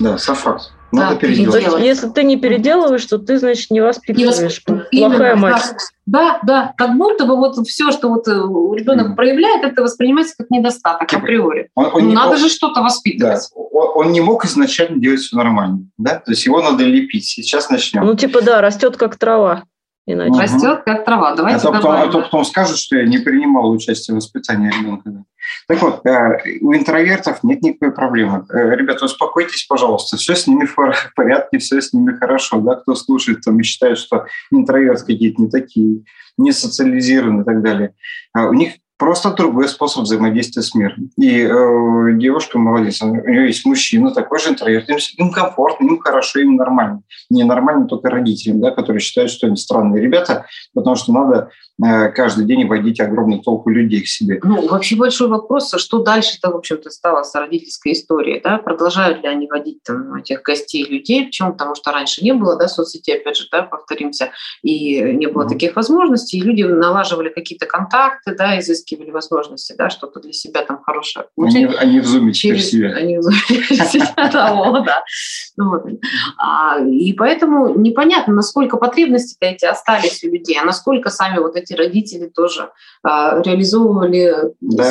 Да, 0.00 0.18
сам 0.18 0.34
факт. 0.34 0.72
Надо 0.92 1.14
да, 1.14 1.20
переделать. 1.20 1.66
Ну, 1.68 1.79
если 1.79 2.09
ты 2.09 2.24
не 2.24 2.37
переделываешь, 2.37 3.05
то 3.05 3.18
ты, 3.18 3.38
значит, 3.38 3.70
не 3.70 3.81
воспитываешь. 3.81 4.62
Не 4.92 5.00
Плохая 5.00 5.37
мать. 5.37 5.74
Да, 6.07 6.40
да, 6.42 6.74
как 6.76 6.96
будто 6.96 7.24
бы 7.24 7.37
вот 7.37 7.57
все, 7.68 7.92
что 7.92 8.09
вот 8.09 8.26
э, 8.26 8.33
ребенок 8.33 9.12
mm. 9.12 9.14
проявляет, 9.14 9.64
это 9.64 9.83
воспринимается 9.83 10.35
как 10.37 10.50
недостаток 10.50 11.09
типа, 11.09 11.22
априори. 11.22 11.68
Он, 11.76 11.90
он 11.92 12.12
надо 12.12 12.31
мог, 12.31 12.38
же 12.38 12.48
что-то 12.48 12.83
воспитывать. 12.83 13.48
Да, 13.55 13.61
он, 13.61 14.07
он 14.07 14.12
не 14.12 14.20
мог 14.20 14.44
изначально 14.44 15.00
делать 15.00 15.20
все 15.20 15.37
нормально, 15.37 15.85
да, 15.98 16.16
то 16.16 16.33
есть 16.33 16.44
его 16.46 16.61
надо 16.61 16.83
лепить. 16.83 17.26
Сейчас 17.26 17.70
начнем. 17.70 18.05
Ну, 18.05 18.16
типа, 18.16 18.42
да, 18.42 18.61
растет 18.61 18.96
как 18.96 19.18
трава. 19.18 19.62
Иначе. 20.07 20.33
Угу. 20.33 20.40
Растет 20.40 20.83
как 20.85 21.05
трава. 21.05 21.35
Давайте 21.37 21.59
а 21.59 21.61
то, 21.61 21.72
потом, 21.72 21.92
а 21.92 22.07
то 22.09 22.22
потом 22.22 22.44
скажут, 22.44 22.79
что 22.79 22.96
я 22.96 23.07
не 23.07 23.18
принимал 23.18 23.70
участие 23.70 24.14
в 24.14 24.16
воспитании 24.16 24.70
ребенка. 24.70 25.24
Так 25.68 25.83
вот, 25.83 26.05
э, 26.07 26.59
у 26.61 26.74
интровертов 26.74 27.42
нет 27.42 27.62
никакой 27.62 27.92
проблемы. 27.92 28.46
Э, 28.50 28.74
ребята, 28.74 29.05
успокойтесь, 29.05 29.64
пожалуйста. 29.64 30.16
Все 30.16 30.35
с 30.35 30.46
ними 30.46 30.66
в 30.66 30.76
порядке, 31.14 31.59
все 31.59 31.81
с 31.81 31.92
ними 31.92 32.16
хорошо. 32.16 32.61
Да? 32.61 32.76
Кто 32.76 32.94
слушает 32.94 33.42
там, 33.42 33.59
и 33.61 33.62
считает, 33.62 33.98
что 33.98 34.26
интроверты 34.50 35.07
какие-то 35.07 35.42
не 35.42 35.50
такие, 35.50 36.05
не 36.37 36.53
социализированы 36.53 37.42
и 37.42 37.44
так 37.44 37.62
далее. 37.62 37.94
А 38.33 38.48
у 38.48 38.53
них 38.53 38.74
просто 39.00 39.30
другой 39.30 39.66
способ 39.66 40.04
взаимодействия 40.04 40.62
с 40.62 40.74
миром. 40.74 41.10
И 41.16 41.40
э, 41.40 42.18
девушка 42.18 42.58
молодец, 42.58 43.00
у 43.00 43.06
нее 43.06 43.46
есть 43.46 43.64
мужчина, 43.64 44.12
такой 44.12 44.38
же 44.38 44.50
интроверт, 44.50 44.90
им, 44.90 44.98
им 45.16 45.32
комфортно, 45.32 45.86
им 45.86 45.98
хорошо, 46.00 46.40
им 46.40 46.56
нормально. 46.56 47.02
Не 47.30 47.44
нормально 47.44 47.88
только 47.88 48.10
родителям, 48.10 48.60
да, 48.60 48.72
которые 48.72 49.00
считают, 49.00 49.30
что 49.30 49.46
они 49.46 49.56
странные 49.56 50.02
ребята, 50.02 50.44
потому 50.74 50.96
что 50.96 51.12
надо 51.14 51.50
э, 51.82 52.10
каждый 52.10 52.44
день 52.44 52.66
вводить 52.66 53.00
огромную 53.00 53.40
толпу 53.40 53.70
людей 53.70 54.02
к 54.02 54.06
себе. 54.06 54.38
Ну, 54.44 54.68
вообще 54.68 54.96
большой 54.96 55.28
вопрос, 55.28 55.72
а 55.72 55.78
что 55.78 56.00
дальше-то, 56.02 56.50
в 56.50 56.56
общем-то, 56.56 56.90
стало 56.90 57.22
с 57.22 57.34
родительской 57.34 57.92
историей, 57.92 58.42
да, 58.44 58.58
продолжают 58.58 59.22
ли 59.22 59.28
они 59.28 59.48
водить 59.48 59.82
там 59.82 60.16
этих 60.16 60.42
гостей 60.42 60.84
людей, 60.84 61.24
почему? 61.24 61.52
Потому 61.52 61.74
что 61.74 61.90
раньше 61.90 62.22
не 62.22 62.34
было, 62.34 62.58
да, 62.58 62.68
соцсетей, 62.68 63.16
опять 63.16 63.38
же, 63.38 63.46
да, 63.50 63.62
повторимся, 63.62 64.30
и 64.62 65.00
не 65.00 65.26
было 65.26 65.44
mm-hmm. 65.44 65.48
таких 65.48 65.74
возможностей, 65.76 66.36
и 66.36 66.42
люди 66.42 66.64
налаживали 66.64 67.30
какие-то 67.30 67.64
контакты, 67.64 68.34
да, 68.34 68.58
изыскивали 68.58 68.89
выискивали 68.90 69.11
возможности, 69.11 69.74
да, 69.76 69.90
что-то 69.90 70.20
для 70.20 70.33
себя 70.33 70.62
там 70.62 70.83
хорошее 70.83 71.26
получить. 71.35 71.64
Они, 71.64 71.74
они 71.76 72.00
в 72.00 72.07
зуме 72.07 72.33
через 72.33 72.70
себя. 72.70 72.94
Они 72.94 73.18
в 73.18 73.22
зуме 73.22 74.07
того, 74.33 74.81
да. 74.87 75.03
А, 76.38 76.79
и 76.81 77.12
поэтому 77.12 77.79
непонятно, 77.79 78.35
насколько 78.35 78.76
потребности-то 78.76 79.46
эти 79.46 79.64
остались 79.64 80.22
у 80.24 80.29
людей, 80.29 80.59
а 80.61 80.64
насколько 80.64 81.11
сами 81.11 81.38
вот 81.38 81.57
эти 81.57 81.74
родители 81.74 82.26
тоже 82.26 82.70
а, 83.03 83.40
реализовывали 83.42 84.35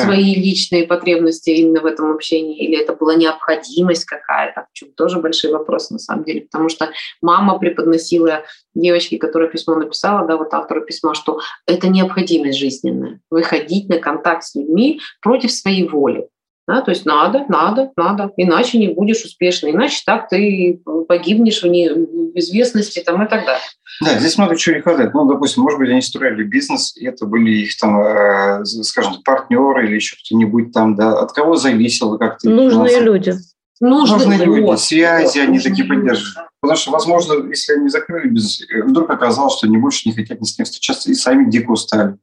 свои 0.02 0.34
личные 0.34 0.86
потребности 0.86 1.50
именно 1.50 1.80
в 1.80 1.86
этом 1.86 2.12
общении, 2.12 2.56
или 2.56 2.80
это 2.80 2.94
была 2.94 3.14
необходимость 3.14 4.04
какая-то, 4.04 4.66
в 4.70 4.72
чем 4.72 4.90
тоже 4.92 5.18
большой 5.18 5.52
вопрос 5.52 5.90
на 5.90 5.98
самом 5.98 6.24
деле, 6.24 6.42
потому 6.42 6.68
что 6.68 6.90
мама 7.22 7.58
преподносила 7.58 8.42
девочке, 8.74 9.18
которая 9.18 9.48
письмо 9.48 9.74
написала, 9.74 10.26
да, 10.26 10.36
вот 10.36 10.52
автору 10.54 10.84
письма, 10.84 11.14
что 11.14 11.40
это 11.66 11.88
необходимость 11.88 12.58
жизненная, 12.58 13.20
выходить 13.30 13.88
на 13.88 13.98
контакт 13.98 14.44
с 14.44 14.54
людьми 14.54 15.00
против 15.20 15.52
своей 15.52 15.88
воли. 15.88 16.28
Да, 16.68 16.82
то 16.82 16.92
есть 16.92 17.04
надо, 17.04 17.46
надо, 17.48 17.90
надо, 17.96 18.30
иначе 18.36 18.78
не 18.78 18.88
будешь 18.88 19.24
успешным, 19.24 19.72
иначе 19.72 20.02
так 20.06 20.28
ты 20.28 20.80
погибнешь 21.08 21.62
в, 21.62 21.66
не, 21.66 21.88
в 21.88 22.38
известности 22.38 23.02
там, 23.04 23.24
и 23.24 23.28
так 23.28 23.44
далее. 23.44 23.64
Да, 24.00 24.18
здесь 24.18 24.38
много 24.38 24.56
чего 24.56 24.76
не 24.76 24.82
хватает. 24.82 25.12
Ну, 25.12 25.26
допустим, 25.26 25.64
может 25.64 25.80
быть, 25.80 25.90
они 25.90 26.00
строили 26.00 26.44
бизнес, 26.44 26.96
и 26.96 27.06
это 27.06 27.26
были 27.26 27.50
их 27.50 27.76
там, 27.76 28.00
э, 28.00 28.64
скажем, 28.64 29.14
партнеры 29.24 29.88
или 29.88 29.96
еще 29.96 30.14
кто-нибудь 30.24 30.72
там, 30.72 30.94
да, 30.94 31.18
от 31.18 31.32
кого 31.32 31.56
зависело 31.56 32.18
как-то. 32.18 32.48
Нужные 32.48 33.00
люди. 33.00 33.34
Нужны, 33.80 34.18
Нужны 34.18 34.44
люди, 34.44 34.76
связи, 34.76 35.38
они 35.38 35.58
такие 35.58 35.86
поддерживают. 35.86 36.50
Потому 36.60 36.78
что, 36.78 36.90
возможно, 36.90 37.48
если 37.48 37.72
они 37.74 37.88
закрыли 37.88 38.28
бизнес, 38.28 38.60
вдруг 38.84 39.08
оказалось, 39.08 39.56
что 39.56 39.66
они 39.66 39.78
больше 39.78 40.08
не 40.08 40.14
хотят 40.14 40.40
ни 40.40 40.44
с 40.44 40.54
кем 40.54 40.66
встречаться 40.66 41.10
и 41.10 41.14
сами 41.14 41.50
дико 41.50 41.70
устали. 41.70 42.16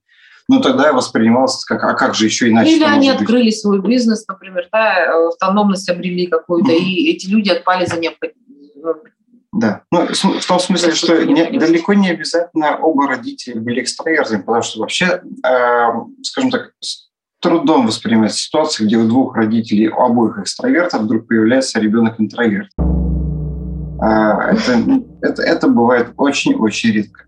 Ну, 0.50 0.62
тогда 0.62 0.94
воспринималось 0.94 1.66
как, 1.66 1.84
а 1.84 1.94
как 1.94 2.14
же 2.14 2.26
еще 2.26 2.50
иначе? 2.50 2.76
Или 2.76 2.84
они 2.84 3.10
открыли 3.10 3.46
быть? 3.46 3.60
свой 3.60 3.82
бизнес, 3.82 4.26
например, 4.28 4.68
да, 4.72 5.28
автономность 5.30 5.90
обрели 5.90 6.28
какую-то, 6.28 6.72
mm-hmm. 6.72 6.78
и 6.78 7.12
эти 7.12 7.28
люди 7.28 7.50
отпали 7.50 7.86
за 7.86 8.00
необходимость 8.00 8.46
Да. 9.52 9.82
Ну, 9.92 10.08
в 10.08 10.48
том 10.48 10.60
смысле, 10.60 10.94
что 10.94 11.26
не, 11.26 11.58
далеко 11.58 11.96
не 11.96 12.12
обязательно 12.12 12.78
оба 12.78 13.08
родителя 13.08 13.60
были 13.60 13.82
экстравертами, 13.82 14.42
потому 14.42 14.62
что 14.62 14.80
вообще, 14.80 15.22
э, 15.46 15.88
скажем 16.22 16.52
так, 16.52 16.72
трудом 17.40 17.88
воспринимается 17.88 18.40
ситуация, 18.40 18.86
где 18.86 18.98
у 18.98 19.08
двух 19.08 19.36
родителей, 19.36 19.90
у 19.90 20.00
обоих 20.00 20.40
экстравертов 20.40 21.02
вдруг 21.02 21.28
появляется 21.28 21.80
ребенок-интроверт. 21.80 22.70
Э, 24.02 24.52
это, 24.52 25.04
это, 25.22 25.42
это 25.42 25.68
бывает 25.68 26.10
очень-очень 26.18 26.92
редко. 26.92 27.24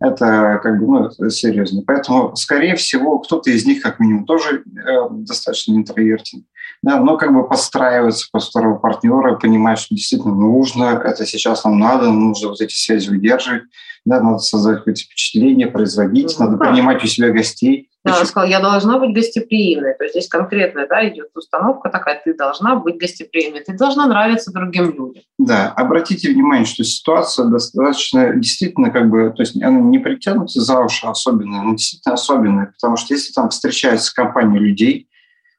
Это 0.00 0.60
как 0.62 0.78
бы 0.80 1.10
ну, 1.18 1.30
серьезно. 1.30 1.82
Поэтому, 1.86 2.34
скорее 2.36 2.76
всего, 2.76 3.18
кто-то 3.18 3.50
из 3.50 3.66
них, 3.66 3.82
как 3.82 4.00
минимум, 4.00 4.24
тоже 4.24 4.62
э, 4.62 5.08
достаточно 5.10 5.74
интровертен 5.74 6.44
да, 6.82 6.98
но 6.98 7.16
как 7.16 7.32
бы 7.32 7.46
подстраиваться 7.48 8.28
под 8.30 8.42
второго 8.44 8.78
партнера, 8.78 9.36
понимать, 9.36 9.78
что 9.78 9.94
действительно 9.94 10.34
нужно, 10.34 11.00
это 11.04 11.26
сейчас 11.26 11.64
нам 11.64 11.78
надо, 11.78 12.10
нужно 12.10 12.48
вот 12.48 12.60
эти 12.60 12.74
связи 12.74 13.10
удерживать, 13.10 13.64
да, 14.04 14.20
надо 14.20 14.38
создать 14.38 14.78
какое-то 14.78 15.00
впечатление, 15.00 15.66
производить, 15.66 16.36
ну, 16.38 16.46
надо 16.46 16.56
да. 16.56 16.70
принимать 16.70 17.02
у 17.02 17.06
себя 17.06 17.30
гостей. 17.30 17.90
Да, 18.04 18.16
она 18.16 18.24
сказала, 18.24 18.48
я 18.48 18.60
должна 18.60 18.98
быть 18.98 19.12
гостеприимной. 19.12 19.94
То 19.94 20.04
есть 20.04 20.14
здесь 20.14 20.28
конкретно 20.28 20.86
да, 20.88 21.06
идет 21.08 21.28
установка 21.34 21.90
такая, 21.90 22.20
ты 22.24 22.32
должна 22.32 22.76
быть 22.76 22.96
гостеприимной, 22.96 23.60
ты 23.60 23.76
должна 23.76 24.06
нравиться 24.06 24.52
другим 24.52 24.92
людям. 24.92 25.22
Да, 25.38 25.72
обратите 25.76 26.30
внимание, 26.30 26.64
что 26.64 26.84
ситуация 26.84 27.46
достаточно 27.46 28.34
действительно 28.36 28.90
как 28.90 29.10
бы, 29.10 29.30
то 29.30 29.42
есть 29.42 29.60
она 29.60 29.80
не 29.80 29.98
притянута 29.98 30.60
за 30.60 30.80
уши 30.80 31.06
особенная, 31.06 31.60
она 31.60 31.72
действительно 31.72 32.14
особенная, 32.14 32.66
потому 32.66 32.96
что 32.96 33.14
если 33.14 33.32
там 33.32 33.50
встречается 33.50 34.14
компания 34.14 34.58
людей, 34.58 35.07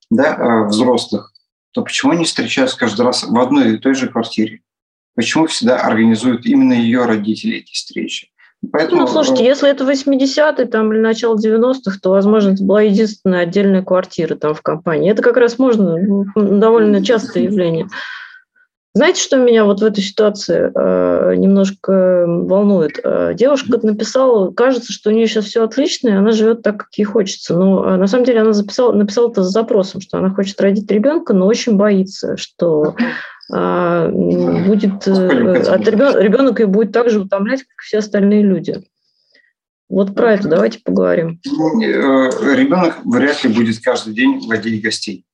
да, 0.09 0.35
э, 0.35 0.67
взрослых, 0.67 1.33
то 1.71 1.83
почему 1.83 2.13
они 2.13 2.25
встречаются 2.25 2.77
каждый 2.77 3.05
раз 3.05 3.23
в 3.23 3.37
одной 3.37 3.75
и 3.75 3.77
той 3.77 3.93
же 3.93 4.07
квартире? 4.07 4.61
Почему 5.15 5.47
всегда 5.47 5.81
организуют 5.81 6.45
именно 6.45 6.73
ее 6.73 7.05
родители 7.05 7.57
эти 7.57 7.73
встречи? 7.73 8.29
Поэтому... 8.71 9.01
Ну, 9.01 9.07
слушайте, 9.07 9.45
если 9.45 9.69
это 9.69 9.89
80-е 9.89 10.65
там, 10.65 10.91
или 10.91 10.99
начало 10.99 11.37
90-х, 11.37 11.99
то, 12.01 12.11
возможно, 12.11 12.51
это 12.51 12.63
была 12.63 12.81
единственная 12.81 13.41
отдельная 13.41 13.83
квартира 13.83 14.35
там 14.35 14.53
в 14.53 14.61
компании. 14.61 15.11
Это 15.11 15.21
как 15.21 15.37
раз 15.37 15.57
можно, 15.57 16.25
довольно 16.35 17.03
частое 17.03 17.43
явление. 17.43 17.87
Знаете, 18.95 19.21
что 19.21 19.37
меня 19.37 19.65
вот 19.65 19.81
в 19.81 19.85
этой 19.85 20.01
ситуации 20.03 20.71
э, 20.73 21.35
немножко 21.35 22.25
волнует? 22.27 22.99
Э, 23.03 23.33
девушка 23.35 23.79
написала, 23.83 24.51
кажется, 24.51 24.91
что 24.91 25.09
у 25.09 25.13
нее 25.13 25.27
сейчас 25.27 25.45
все 25.45 25.63
отлично, 25.63 26.09
и 26.09 26.13
она 26.13 26.31
живет 26.31 26.63
так, 26.63 26.77
как 26.77 26.89
ей 26.95 27.05
хочется. 27.05 27.55
Но 27.55 27.85
э, 27.85 27.97
на 27.97 28.07
самом 28.07 28.25
деле 28.25 28.41
она 28.41 28.51
записала, 28.51 28.91
написала 28.91 29.29
это 29.29 29.43
с 29.43 29.51
запросом, 29.51 30.01
что 30.01 30.17
она 30.17 30.31
хочет 30.31 30.59
родить 30.59 30.89
ребенка, 30.89 31.33
но 31.33 31.45
очень 31.45 31.75
боится, 31.75 32.35
что 32.35 32.95
э, 33.53 34.11
будет 34.67 35.07
э, 35.07 35.61
от 35.67 35.87
ребенка, 35.87 36.19
ребенок 36.19 36.59
ее 36.59 36.65
будет 36.65 36.91
так 36.91 37.11
же 37.11 37.19
утомлять, 37.21 37.59
как 37.59 37.79
все 37.83 37.99
остальные 37.99 38.41
люди. 38.41 38.81
Вот 39.87 40.15
про 40.15 40.33
это 40.33 40.47
давайте 40.47 40.79
поговорим. 40.83 41.39
Ну, 41.45 41.81
э, 41.81 42.55
ребенок 42.55 43.05
вряд 43.05 43.43
ли 43.43 43.53
будет 43.53 43.79
каждый 43.83 44.15
день 44.15 44.47
водить 44.47 44.81
гостей. 44.81 45.25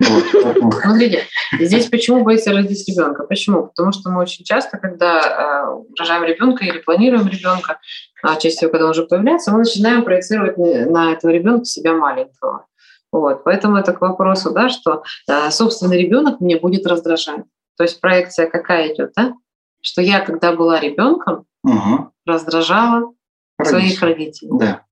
Смотрите, 0.00 1.24
здесь 1.58 1.86
почему 1.86 2.22
боится 2.22 2.52
родить 2.52 2.88
ребенка? 2.88 3.24
Почему? 3.24 3.68
Потому 3.68 3.92
что 3.92 4.10
мы 4.10 4.20
очень 4.20 4.44
часто, 4.44 4.78
когда 4.78 5.20
э, 5.20 5.98
рожаем 5.98 6.24
ребенка 6.24 6.64
или 6.64 6.78
планируем 6.78 7.28
ребенка, 7.28 7.78
а 8.22 8.36
чаще 8.36 8.56
всего, 8.56 8.70
когда 8.70 8.86
он 8.86 8.90
уже 8.90 9.04
появляется, 9.04 9.52
мы 9.52 9.58
начинаем 9.58 10.04
проецировать 10.04 10.56
на 10.56 11.12
этого 11.12 11.30
ребенка 11.30 11.64
себя 11.64 11.94
маленького. 11.94 12.66
Вот. 13.12 13.44
Поэтому 13.44 13.76
это 13.76 13.92
к 13.92 14.00
вопросу, 14.00 14.50
да, 14.50 14.68
что 14.68 15.04
э, 15.28 15.50
собственный 15.50 15.98
ребенок 15.98 16.40
мне 16.40 16.58
будет 16.58 16.86
раздражать. 16.86 17.44
То 17.76 17.84
есть 17.84 18.00
проекция 18.00 18.48
какая 18.48 18.92
идет, 18.92 19.12
да? 19.16 19.34
Что 19.80 20.02
я, 20.02 20.20
когда 20.20 20.52
была 20.52 20.80
ребенком, 20.80 21.46
угу. 21.62 22.10
раздражала 22.26 23.12
своих 23.62 24.02
родителей. 24.02 24.50
Да. 24.58 24.82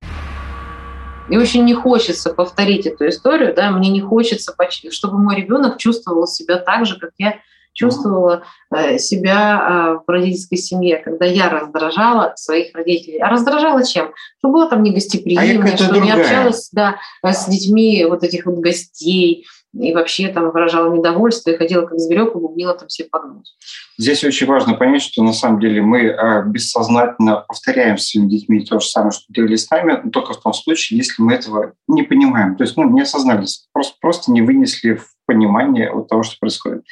И 1.28 1.36
очень 1.36 1.64
не 1.64 1.74
хочется 1.74 2.32
повторить 2.34 2.86
эту 2.86 3.08
историю, 3.08 3.54
да, 3.54 3.70
мне 3.70 3.90
не 3.90 4.00
хочется, 4.00 4.54
чтобы 4.90 5.18
мой 5.18 5.36
ребенок 5.36 5.78
чувствовал 5.78 6.26
себя 6.26 6.58
так 6.58 6.86
же, 6.86 6.98
как 6.98 7.10
я 7.18 7.36
чувствовала 7.72 8.42
э, 8.74 8.98
себя 8.98 9.96
э, 9.96 9.98
в 10.06 10.10
родительской 10.10 10.58
семье, 10.58 10.98
когда 10.98 11.24
я 11.24 11.48
раздражала 11.48 12.34
своих 12.36 12.74
родителей. 12.74 13.18
А 13.18 13.28
раздражала 13.28 13.84
чем? 13.84 14.12
Что 14.38 14.48
была 14.48 14.68
там 14.68 14.82
негостеприимная, 14.82 15.72
а 15.72 15.76
что 15.76 15.88
другая. 15.88 16.02
не 16.02 16.10
общалась 16.12 16.68
да, 16.70 16.96
с 17.22 17.46
детьми 17.48 18.04
вот 18.04 18.24
этих 18.24 18.46
вот 18.46 18.56
гостей, 18.56 19.46
и 19.72 19.94
вообще 19.94 20.28
там 20.28 20.50
выражала 20.50 20.92
недовольство 20.94 21.50
и 21.50 21.56
ходила 21.56 21.86
как 21.86 21.98
зверек 21.98 22.34
и 22.34 22.38
бубнила 22.38 22.74
там 22.74 22.88
все 22.88 23.04
под 23.04 23.24
нос. 23.24 23.56
Здесь 23.98 24.22
очень 24.24 24.46
важно 24.46 24.74
понять, 24.74 25.02
что 25.02 25.22
на 25.22 25.32
самом 25.32 25.60
деле 25.60 25.80
мы 25.80 26.00
э, 26.00 26.44
бессознательно 26.46 27.44
повторяем 27.48 27.96
своими 27.96 28.28
детьми 28.28 28.64
то 28.64 28.80
же 28.80 28.86
самое, 28.86 29.12
что 29.12 29.24
делали 29.28 29.56
с 29.56 29.70
нами, 29.70 30.00
но 30.04 30.10
только 30.10 30.34
в 30.34 30.40
том 30.40 30.52
случае, 30.52 30.98
если 30.98 31.22
мы 31.22 31.34
этого 31.34 31.72
не 31.88 32.02
понимаем. 32.02 32.56
То 32.56 32.64
есть 32.64 32.76
ну, 32.76 32.88
не 32.90 33.02
осознали, 33.02 33.46
просто, 33.72 33.96
просто 34.00 34.32
не 34.32 34.42
вынесли 34.42 34.94
в 34.94 35.06
понимание 35.26 35.90
вот 35.90 36.08
того, 36.08 36.22
что 36.22 36.36
происходит. 36.38 36.84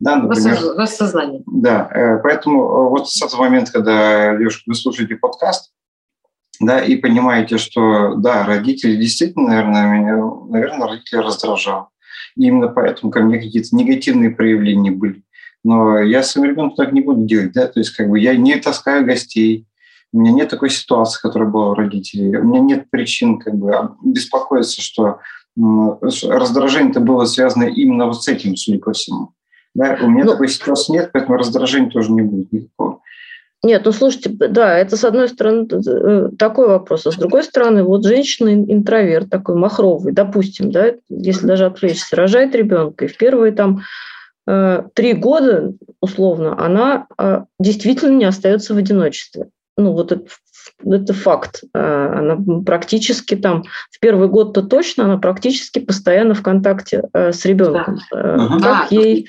Да, 0.00 0.16
например, 0.16 0.58
Воссознание. 0.76 1.42
Да, 1.46 1.88
э, 1.92 2.18
поэтому 2.22 2.62
э, 2.62 2.88
вот 2.88 3.10
с 3.10 3.22
этого 3.22 3.42
момента, 3.42 3.72
когда, 3.72 4.36
девушка, 4.36 4.62
вы 4.66 4.74
слушаете 4.74 5.16
подкаст, 5.16 5.72
да, 6.60 6.80
и 6.80 6.96
понимаете, 6.96 7.58
что, 7.58 8.14
да, 8.14 8.44
родители 8.44 8.96
действительно, 8.96 9.48
наверное, 9.48 9.98
меня, 9.98 10.16
наверное, 10.48 10.88
родители 10.88 11.18
раздражал. 11.18 11.91
И 12.36 12.46
именно 12.46 12.68
поэтому 12.68 13.10
ко 13.12 13.20
мне 13.20 13.38
какие-то 13.38 13.74
негативные 13.76 14.30
проявления 14.30 14.90
были. 14.90 15.22
Но 15.64 15.98
я 15.98 16.22
своим 16.22 16.50
ребенком 16.50 16.76
так 16.76 16.92
не 16.92 17.02
буду 17.02 17.24
делать, 17.24 17.52
да, 17.52 17.66
то 17.66 17.78
есть 17.78 17.90
как 17.90 18.08
бы 18.08 18.18
я 18.18 18.34
не 18.36 18.56
таскаю 18.56 19.06
гостей, 19.06 19.66
у 20.12 20.20
меня 20.20 20.32
нет 20.32 20.50
такой 20.50 20.70
ситуации, 20.70 21.20
которая 21.20 21.48
была 21.48 21.70
у 21.70 21.74
родителей, 21.74 22.36
у 22.36 22.44
меня 22.44 22.60
нет 22.60 22.90
причин 22.90 23.38
как 23.38 23.54
бы 23.54 23.72
беспокоиться, 24.04 24.80
что 24.82 25.20
раздражение-то 25.56 27.00
было 27.00 27.24
связано 27.24 27.64
именно 27.64 28.06
вот 28.06 28.22
с 28.22 28.28
этим, 28.28 28.56
судя 28.56 28.78
по 28.78 28.92
всему. 28.92 29.32
Да, 29.74 29.98
у 30.02 30.08
меня 30.08 30.24
ну, 30.24 30.32
такой 30.32 30.48
ситуации 30.48 30.92
нет, 30.92 31.10
поэтому 31.12 31.38
раздражения 31.38 31.90
тоже 31.90 32.12
не 32.12 32.22
будет 32.22 32.52
никакого. 32.52 33.00
Нет, 33.64 33.82
ну 33.84 33.92
слушайте, 33.92 34.28
да, 34.30 34.76
это 34.76 34.96
с 34.96 35.04
одной 35.04 35.28
стороны 35.28 35.68
э, 35.70 36.30
такой 36.36 36.66
вопрос, 36.66 37.06
а 37.06 37.12
с 37.12 37.16
другой 37.16 37.44
стороны, 37.44 37.84
вот 37.84 38.04
женщина-интроверт 38.04 39.30
такой 39.30 39.54
махровый, 39.54 40.12
допустим, 40.12 40.72
да, 40.72 40.94
если 41.08 41.46
даже 41.46 41.66
отвлечься, 41.66 42.16
рожает 42.16 42.56
ребенка, 42.56 43.04
и 43.04 43.08
в 43.08 43.16
первые 43.16 43.52
там 43.52 43.82
э, 44.48 44.82
три 44.94 45.12
года, 45.12 45.74
условно, 46.00 46.60
она 46.60 47.06
э, 47.16 47.44
действительно 47.60 48.16
не 48.16 48.24
остается 48.24 48.74
в 48.74 48.78
одиночестве. 48.78 49.46
Ну, 49.76 49.92
вот 49.92 50.10
это, 50.10 50.24
это 50.84 51.14
факт. 51.14 51.62
Она 51.72 52.36
практически 52.66 53.36
там 53.36 53.62
в 53.90 54.00
первый 54.00 54.28
год-то 54.28 54.62
точно, 54.62 55.04
она 55.04 55.16
практически 55.16 55.78
постоянно 55.78 56.34
в 56.34 56.42
контакте 56.42 57.04
с 57.14 57.42
ребенком. 57.46 58.00
Да. 58.10 58.48
Как 58.48 58.60
да. 58.60 58.86
ей 58.90 59.28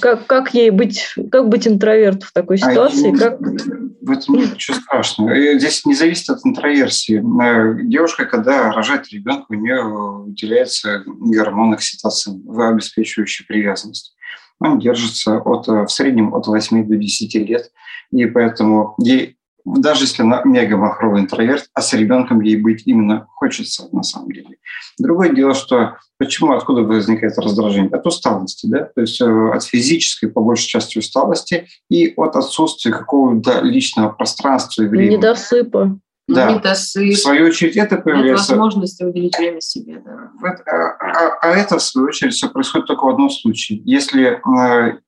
как, 0.00 0.26
как 0.26 0.54
ей 0.54 0.70
быть, 0.70 1.14
как 1.30 1.48
быть 1.48 1.68
интроверту 1.68 2.26
в 2.26 2.32
такой 2.32 2.56
а 2.56 2.70
ситуации? 2.70 3.14
А 3.14 3.18
как... 3.18 3.40
В 3.40 4.10
этом 4.10 4.34
ничего 4.54 4.76
страшного. 4.76 5.58
Здесь 5.58 5.84
не 5.86 5.94
зависит 5.94 6.30
от 6.30 6.44
интроверсии. 6.44 7.18
Э, 7.18 7.82
девушка, 7.84 8.24
когда 8.24 8.72
рожает 8.72 9.08
ребенка, 9.12 9.46
у 9.48 9.54
нее 9.54 9.82
выделяется 9.82 11.02
гормон 11.06 11.74
окситоцин, 11.74 12.42
обеспечивающий 12.48 13.46
привязанность. 13.46 14.16
Он 14.58 14.78
держится 14.78 15.38
от, 15.38 15.66
в 15.66 15.88
среднем 15.88 16.34
от 16.34 16.46
8 16.46 16.86
до 16.88 16.96
10 16.96 17.34
лет, 17.48 17.70
и 18.12 18.26
поэтому 18.26 18.94
ей 18.98 19.36
даже 19.64 20.04
если 20.04 20.22
она 20.22 20.42
мега 20.44 20.76
махровый 20.76 21.22
интроверт, 21.22 21.66
а 21.74 21.80
с 21.80 21.92
ребенком 21.92 22.40
ей 22.40 22.56
быть 22.56 22.82
именно 22.86 23.26
хочется 23.28 23.88
на 23.92 24.02
самом 24.02 24.32
деле. 24.32 24.56
Другое 24.98 25.30
дело, 25.30 25.54
что 25.54 25.96
почему, 26.18 26.52
откуда 26.52 26.82
возникает 26.82 27.38
раздражение? 27.38 27.90
От 27.90 28.06
усталости, 28.06 28.66
да? 28.66 28.84
то 28.84 29.00
есть 29.00 29.20
э, 29.20 29.50
от 29.52 29.64
физической, 29.64 30.28
по 30.28 30.40
большей 30.40 30.68
части, 30.68 30.98
усталости 30.98 31.66
и 31.88 32.12
от 32.16 32.36
отсутствия 32.36 32.92
какого-то 32.92 33.60
личного 33.60 34.10
пространства 34.10 34.82
и 34.82 34.86
времени. 34.86 35.16
Недосыпа. 35.16 35.98
Да. 36.28 36.52
Недосып. 36.52 37.14
В 37.14 37.16
свою 37.16 37.46
очередь 37.46 37.76
это 37.76 37.96
появляется... 37.96 38.52
Нет 38.52 38.60
возможности 38.60 39.04
уделить 39.04 39.36
время 39.36 39.60
себе. 39.60 40.02
Да. 40.04 40.30
А, 40.66 40.76
а, 40.76 41.38
а 41.42 41.48
это, 41.48 41.78
в 41.78 41.82
свою 41.82 42.08
очередь, 42.08 42.34
все 42.34 42.48
происходит 42.48 42.86
только 42.86 43.04
в 43.04 43.08
одном 43.08 43.30
случае. 43.30 43.82
Если 43.84 44.40
э, 44.40 44.98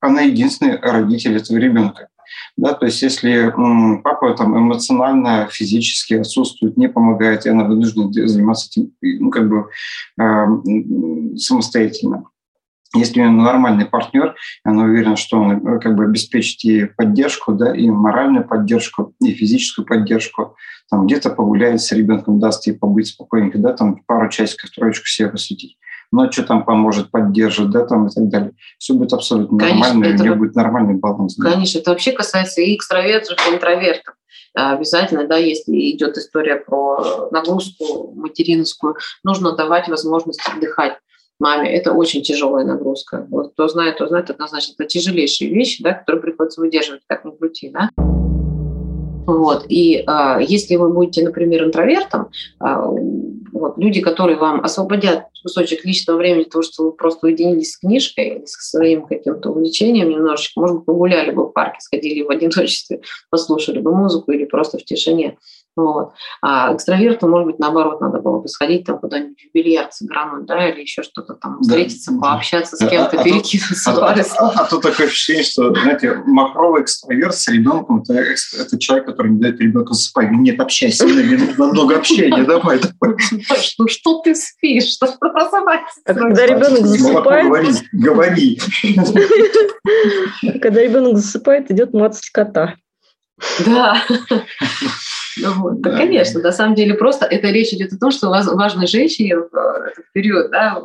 она 0.00 0.20
единственный 0.22 0.78
родитель 0.78 1.36
этого 1.36 1.56
ребенка. 1.56 2.08
Да, 2.56 2.74
то 2.74 2.86
есть 2.86 3.02
если 3.02 3.52
папа 4.02 4.34
там 4.34 4.58
эмоционально, 4.58 5.48
физически 5.50 6.14
отсутствует, 6.14 6.76
не 6.76 6.88
помогает, 6.88 7.46
и 7.46 7.50
она 7.50 7.64
вынуждена 7.64 8.10
заниматься 8.26 8.68
этим 8.68 8.92
ну, 9.02 9.30
как 9.30 9.48
бы 9.48 9.68
э, 10.20 11.36
самостоятельно. 11.36 12.24
Если 12.94 13.20
у 13.20 13.24
нее 13.24 13.32
нормальный 13.32 13.84
партнер, 13.84 14.34
она 14.64 14.84
уверена, 14.84 15.16
что 15.16 15.38
он 15.38 15.52
э, 15.52 15.80
как 15.80 15.96
бы 15.96 16.04
обеспечит 16.04 16.64
ей 16.64 16.86
поддержку, 16.86 17.52
да, 17.52 17.74
и 17.74 17.90
моральную 17.90 18.46
поддержку, 18.46 19.14
и 19.20 19.32
физическую 19.32 19.86
поддержку, 19.86 20.56
там 20.88 21.06
где-то 21.06 21.30
погуляет 21.30 21.80
с 21.80 21.92
ребенком, 21.92 22.38
даст 22.38 22.66
ей 22.66 22.74
побыть 22.74 23.08
спокойненько, 23.08 23.58
да, 23.58 23.72
там 23.72 24.02
пару 24.06 24.28
часиков, 24.28 24.70
троечку 24.70 25.06
себе 25.06 25.28
посвятить, 25.28 25.76
ночью 26.12 26.44
там 26.44 26.64
поможет, 26.64 27.10
поддержит, 27.10 27.70
да, 27.70 27.86
там 27.86 28.06
и 28.06 28.10
так 28.10 28.28
далее. 28.28 28.52
Все 28.78 28.94
будет 28.94 29.12
абсолютно 29.12 29.58
Конечно, 29.58 29.94
нормально, 29.94 30.14
это, 30.14 30.22
у 30.22 30.26
него 30.26 30.36
будет 30.36 30.54
нормальный 30.54 30.94
баланс. 30.94 31.36
Конечно, 31.36 31.78
да. 31.78 31.82
это 31.82 31.90
вообще 31.90 32.12
касается 32.12 32.60
и 32.60 32.74
экстравертов, 32.74 33.36
и 33.48 33.54
интровертов. 33.54 34.14
Обязательно, 34.54 35.26
да, 35.26 35.36
если 35.36 35.72
идет 35.90 36.16
история 36.16 36.56
про 36.56 37.28
нагрузку 37.30 38.14
материнскую, 38.14 38.96
нужно 39.22 39.52
давать 39.52 39.88
возможность 39.88 40.40
отдыхать 40.48 40.98
маме. 41.38 41.74
Это 41.76 41.92
очень 41.92 42.22
тяжелая 42.22 42.64
нагрузка. 42.64 43.26
Вот 43.30 43.52
кто 43.52 43.68
знает, 43.68 43.98
то 43.98 44.06
знает, 44.06 44.30
однозначно. 44.30 44.72
Это 44.78 44.86
тяжелейшие 44.86 45.52
вещи, 45.52 45.82
да, 45.82 45.92
которые 45.92 46.22
приходится 46.22 46.60
выдерживать, 46.60 47.02
как 47.06 47.24
ни 47.24 47.36
крути, 47.36 47.70
да. 47.70 47.90
Вот. 49.26 49.66
И 49.68 50.04
э, 50.06 50.38
если 50.40 50.76
вы 50.76 50.92
будете, 50.92 51.22
например, 51.24 51.64
интровертом, 51.64 52.28
э, 52.60 52.76
вот, 53.52 53.78
люди, 53.78 54.00
которые 54.00 54.36
вам 54.36 54.64
освободят 54.64 55.24
кусочек 55.42 55.84
личного 55.84 56.18
времени, 56.18 56.44
того, 56.44 56.62
что 56.62 56.84
вы 56.84 56.92
просто 56.92 57.26
уединились 57.26 57.72
с 57.72 57.78
книжкой 57.78 58.42
с 58.44 58.70
своим 58.70 59.06
каким-то 59.06 59.50
увлечением 59.50 60.10
немножечко, 60.10 60.60
может 60.60 60.76
быть, 60.76 60.86
погуляли 60.86 61.30
бы 61.30 61.46
в 61.46 61.52
парке, 61.52 61.80
сходили 61.80 62.22
в 62.22 62.30
одиночестве, 62.30 63.00
послушали 63.30 63.78
бы 63.80 63.94
музыку 63.94 64.32
или 64.32 64.44
просто 64.44 64.78
в 64.78 64.84
тишине. 64.84 65.38
Вот. 65.76 66.12
А 66.40 66.74
экстраверту, 66.74 67.28
может 67.28 67.46
быть, 67.46 67.58
наоборот, 67.58 68.00
надо 68.00 68.18
было 68.20 68.40
бы 68.40 68.48
сходить 68.48 68.84
там 68.84 68.98
куда-нибудь 68.98 69.38
в 69.38 69.54
бильярд 69.54 69.92
сыгрануть, 69.92 70.46
да, 70.46 70.70
или 70.70 70.80
еще 70.80 71.02
что-то 71.02 71.34
там, 71.34 71.60
встретиться, 71.60 72.12
да. 72.12 72.18
пообщаться 72.18 72.76
с 72.76 72.78
кем-то, 72.78 73.20
а, 73.20 73.22
перекинуться 73.22 73.90
а, 73.90 74.14
а, 74.14 74.24
а, 74.38 74.52
а, 74.60 74.64
то 74.64 74.78
такое 74.78 75.06
ощущение, 75.06 75.44
что, 75.44 75.74
знаете, 75.74 76.14
махровый 76.24 76.82
экстраверт 76.82 77.34
с 77.34 77.48
ребенком 77.48 78.02
это, 78.02 78.14
это 78.14 78.78
человек, 78.78 79.06
который 79.06 79.32
не 79.32 79.40
дает 79.40 79.60
ребенку 79.60 79.92
засыпать. 79.92 80.30
Нет, 80.30 80.58
общайся, 80.58 81.06
мне 81.06 81.36
нужно 81.36 81.66
много 81.66 81.96
общения, 81.96 82.42
давай, 82.44 82.80
давай. 82.80 83.16
Ну 83.78 83.88
что 83.88 84.20
ты 84.20 84.34
спишь, 84.34 84.94
что? 84.94 85.14
А 86.06 86.14
когда 86.14 86.46
ребенок 86.46 86.86
засыпает... 86.86 87.84
Говори, 87.92 88.58
Когда 90.62 90.82
ребенок 90.82 91.16
засыпает, 91.16 91.70
идет 91.70 91.92
мацать 91.92 92.30
кота. 92.30 92.74
Да. 93.64 94.02
Вот. 95.44 95.80
да, 95.80 95.96
конечно, 95.96 96.40
на 96.40 96.52
самом 96.52 96.74
деле 96.74 96.94
просто 96.94 97.26
это 97.26 97.48
речь 97.48 97.72
идет 97.72 97.92
о 97.92 97.98
том, 97.98 98.10
что 98.10 98.28
важно 98.28 98.86
женщине 98.86 99.36
в 99.36 99.54
этот 99.86 100.10
период 100.12 100.50
да, 100.50 100.82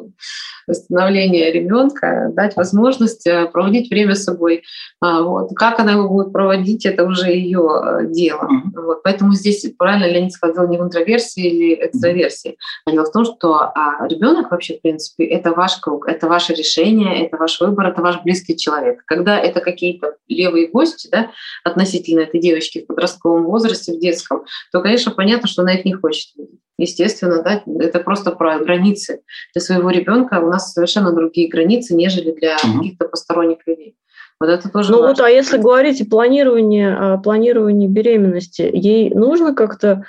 становления 0.69 1.52
ребенка 1.52 2.30
дать 2.34 2.56
возможность 2.56 3.26
э, 3.28 3.47
проводить 3.47 3.89
время 3.89 4.15
с 4.15 4.24
собой. 4.24 4.63
А, 5.00 5.21
вот. 5.21 5.50
Как 5.56 5.80
она 5.80 5.93
его 5.93 6.08
будет 6.08 6.32
проводить, 6.32 6.86
это 6.86 7.06
уже 7.06 7.32
ее 7.32 7.62
э, 7.62 8.08
дело. 8.08 8.43
Mm-hmm. 8.43 8.82
Вот. 8.82 9.04
Поэтому 9.04 9.34
здесь 9.34 9.65
правильно 9.78 10.06
Леонид 10.06 10.32
сказал 10.32 10.67
не 10.67 10.78
в 10.78 10.82
интроверсии 10.82 11.43
или 11.43 11.86
экстраверсии. 11.86 12.58
А 12.86 12.91
дело 12.91 13.06
в 13.06 13.12
том, 13.12 13.26
что 13.26 13.56
а 13.56 14.08
ребенок 14.08 14.52
вообще, 14.52 14.78
в 14.78 14.82
принципе, 14.82 15.26
это 15.26 15.52
ваш 15.52 15.78
круг, 15.78 16.08
это 16.08 16.28
ваше 16.28 16.54
решение, 16.54 17.26
это 17.26 17.38
ваш 17.38 17.60
выбор, 17.60 17.88
это 17.88 18.02
ваш 18.02 18.21
близкий 18.24 18.58
человек. 18.58 19.04
Когда 19.06 19.39
это 19.39 19.60
какие-то 19.62 20.15
левые 20.28 20.67
гости 20.67 21.10
да, 21.12 21.32
относительно 21.63 22.21
этой 22.21 22.39
девочки 22.39 22.82
в 22.82 22.88
подростковом 22.88 23.45
возрасте, 23.45 23.93
в 23.93 24.00
детском, 24.00 24.45
то, 24.71 24.82
конечно, 24.82 25.12
понятно, 25.12 25.47
что 25.47 25.62
она 25.62 25.74
их 25.74 25.86
не 25.86 25.93
хочет 25.93 26.36
видеть. 26.36 26.60
Естественно, 26.77 27.43
да, 27.43 27.63
это 27.79 27.99
просто 27.99 28.31
про 28.31 28.60
границы. 28.60 29.21
Для 29.53 29.62
своего 29.62 29.89
ребенка 29.89 30.39
у 30.39 30.49
нас 30.49 30.73
совершенно 30.73 31.13
другие 31.13 31.47
границы, 31.47 31.95
нежели 31.95 32.31
для 32.31 32.55
угу. 32.63 32.77
каких-то 32.79 33.07
посторонних 33.07 33.60
людей. 33.65 33.95
Вот 34.39 34.49
это 34.49 34.69
тоже. 34.69 34.91
Ну 34.91 35.01
важно. 35.01 35.10
вот, 35.10 35.19
а 35.27 35.29
если 35.29 35.57
говорить 35.60 36.01
о 36.01 36.10
планировании, 36.10 37.13
о 37.13 37.17
планировании 37.19 37.88
беременности, 37.88 38.67
ей 38.73 39.12
нужно 39.12 39.53
как-то 39.53 40.03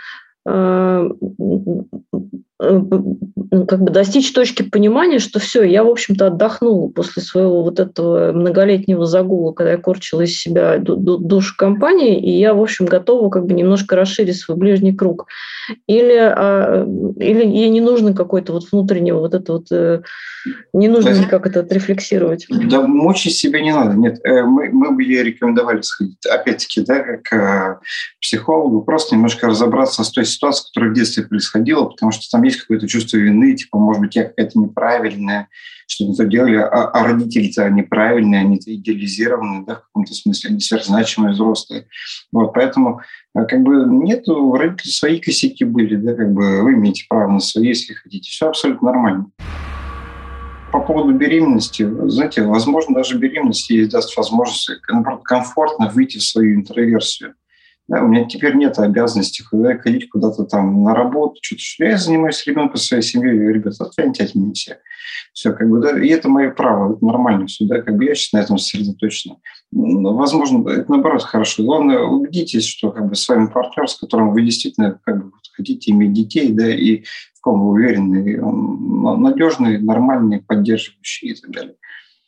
э, 0.47 1.11
как 2.59 3.83
бы 3.83 3.91
достичь 3.91 4.33
точки 4.33 4.63
понимания, 4.63 5.19
что 5.19 5.41
все, 5.41 5.63
я, 5.63 5.85
в 5.85 5.89
общем-то, 5.89 6.29
отдохнула 6.29 6.89
после 6.89 7.23
своего 7.23 7.63
вот 7.63 7.81
этого 7.81 8.33
многолетнего 8.33 9.05
загула, 9.05 9.53
когда 9.53 9.73
я 9.73 9.79
корчила 9.79 10.23
из 10.23 10.39
себя 10.39 10.79
душ 10.79 11.53
компании, 11.53 12.21
и 12.21 12.39
я, 12.39 12.55
в 12.55 12.63
общем, 12.63 12.87
готова 12.87 13.31
как 13.31 13.47
бы 13.47 13.55
немножко 13.55 13.97
расширить 13.97 14.37
свой 14.37 14.57
ближний 14.57 14.95
круг. 14.95 15.27
Или, 15.87 16.17
а, 16.17 16.87
или 17.19 17.45
ей 17.45 17.69
не 17.69 17.81
нужно 17.81 18.15
какой-то 18.15 18.53
вот 18.53 18.65
внутреннего 18.71 19.21
вот 19.21 19.35
это 19.35 19.53
вот, 19.55 19.67
э, 19.71 20.03
не 20.73 20.89
нужно 20.89 21.11
есть, 21.11 21.23
никак 21.23 21.47
это 21.47 21.61
отрефлексировать. 21.61 22.47
Да, 22.49 22.83
мучить 22.83 23.37
себя 23.37 23.61
не 23.61 23.73
надо. 23.73 23.97
Нет, 23.97 24.21
э, 24.25 24.43
мы, 24.43 24.71
мы 24.71 24.93
бы 24.93 25.03
ей 25.03 25.23
рекомендовали 25.23 25.83
сходить, 25.83 26.25
опять-таки, 26.27 26.83
да, 26.83 27.01
как 27.01 27.81
психологу, 28.21 28.83
просто 28.83 29.15
немножко 29.15 29.49
разобраться 29.49 30.05
с 30.05 30.11
той 30.11 30.25
ситуацией, 30.25 30.69
которая 30.69 30.91
в 30.91 30.95
детстве 30.95 31.25
происходила, 31.25 31.85
потому 31.85 32.13
что 32.13 32.29
там 32.31 32.43
есть 32.45 32.52
какое-то 32.57 32.89
чувство 32.89 33.17
вины, 33.17 33.55
типа, 33.55 33.79
может 33.79 34.01
быть, 34.03 34.17
я 34.17 34.25
какая-то 34.25 34.59
неправильная, 34.59 35.49
что 35.87 36.05
не 36.05 36.15
то 36.15 36.25
делали, 36.25 36.57
а, 36.57 36.89
а 36.89 37.05
родители-то 37.05 37.69
неправильные, 37.71 38.41
они-то 38.41 38.75
идеализированные, 38.75 39.65
да, 39.65 39.77
в 39.77 39.83
каком-то 39.87 40.15
смысле, 40.15 40.51
они 40.51 40.61
сверхзначимые 40.61 41.33
взрослые. 41.33 41.87
Вот, 42.33 42.53
поэтому 42.55 43.01
э, 43.35 43.45
как 43.45 43.63
бы 43.63 43.85
нет, 43.87 44.29
у 44.29 44.55
родителей 44.55 44.93
свои 44.93 45.21
косяки 45.21 45.65
были, 45.65 45.97
да, 45.97 46.15
как 46.15 46.33
бы 46.33 46.63
вы 46.63 46.75
имеете 46.75 47.05
право 47.09 47.31
на 47.31 47.41
свои, 47.41 47.69
если 47.69 47.95
хотите. 47.95 48.31
Все 48.31 48.49
абсолютно 48.49 48.91
нормально. 48.91 49.27
По 50.73 50.81
поводу 50.81 51.13
беременности, 51.13 51.87
знаете, 52.09 52.43
возможно, 52.43 52.95
даже 52.95 53.19
беременность 53.19 53.69
ей 53.69 53.87
даст 53.87 54.17
возможность, 54.17 54.71
наоборот, 54.89 55.23
комфортно 55.23 55.91
выйти 55.91 56.19
в 56.19 56.23
свою 56.23 56.55
интроверсию. 56.55 57.35
Да, 57.89 58.03
у 58.03 58.07
меня 58.07 58.25
теперь 58.25 58.55
нет 58.55 58.79
обязанности 58.79 59.43
ходить 59.43 60.09
куда-то 60.09 60.45
там 60.45 60.85
на 60.85 60.95
работу, 60.95 61.37
что-то. 61.43 61.85
Я 61.85 61.99
занимаюсь 61.99 62.47
ребенком, 62.47 62.77
своей 62.77 63.03
семьей, 63.03 63.53
ребята, 63.53 63.85
отстаньте 63.85 64.25
от 64.25 64.35
меня 64.35 64.53
все. 64.53 64.79
Все, 65.33 65.53
как 65.53 65.69
бы, 65.69 65.81
да, 65.81 65.99
и 66.01 66.09
это 66.09 66.29
мое 66.29 66.51
право, 66.51 66.95
это 66.95 67.05
нормально 67.05 67.47
все, 67.47 67.67
да, 67.67 67.81
как 67.81 67.97
бы 67.97 68.05
я 68.05 68.15
сейчас 68.15 68.33
на 68.33 68.39
этом 68.39 68.59
сосредоточен. 68.59 69.37
Возможно, 69.73 70.69
это 70.69 70.91
наоборот 70.91 71.23
хорошо. 71.23 71.65
Главное, 71.65 72.01
убедитесь, 72.01 72.67
что 72.67 72.93
как 72.93 73.09
бы 73.09 73.15
с 73.15 73.29
вами 73.29 73.47
партнер, 73.47 73.89
с 73.89 73.99
которым 73.99 74.33
вы 74.33 74.43
действительно 74.43 75.01
как 75.05 75.25
бы 75.25 75.33
хотите 75.55 75.91
иметь 75.91 76.13
детей, 76.13 76.53
да, 76.53 76.71
и 76.73 77.03
в 77.35 77.41
ком 77.41 77.61
вы 77.61 77.73
уверены, 77.73 78.43
он 78.43 79.23
надежный, 79.23 79.79
нормальный, 79.79 80.41
поддерживающий 80.41 81.31
и 81.31 81.35
так 81.35 81.51
далее. 81.51 81.75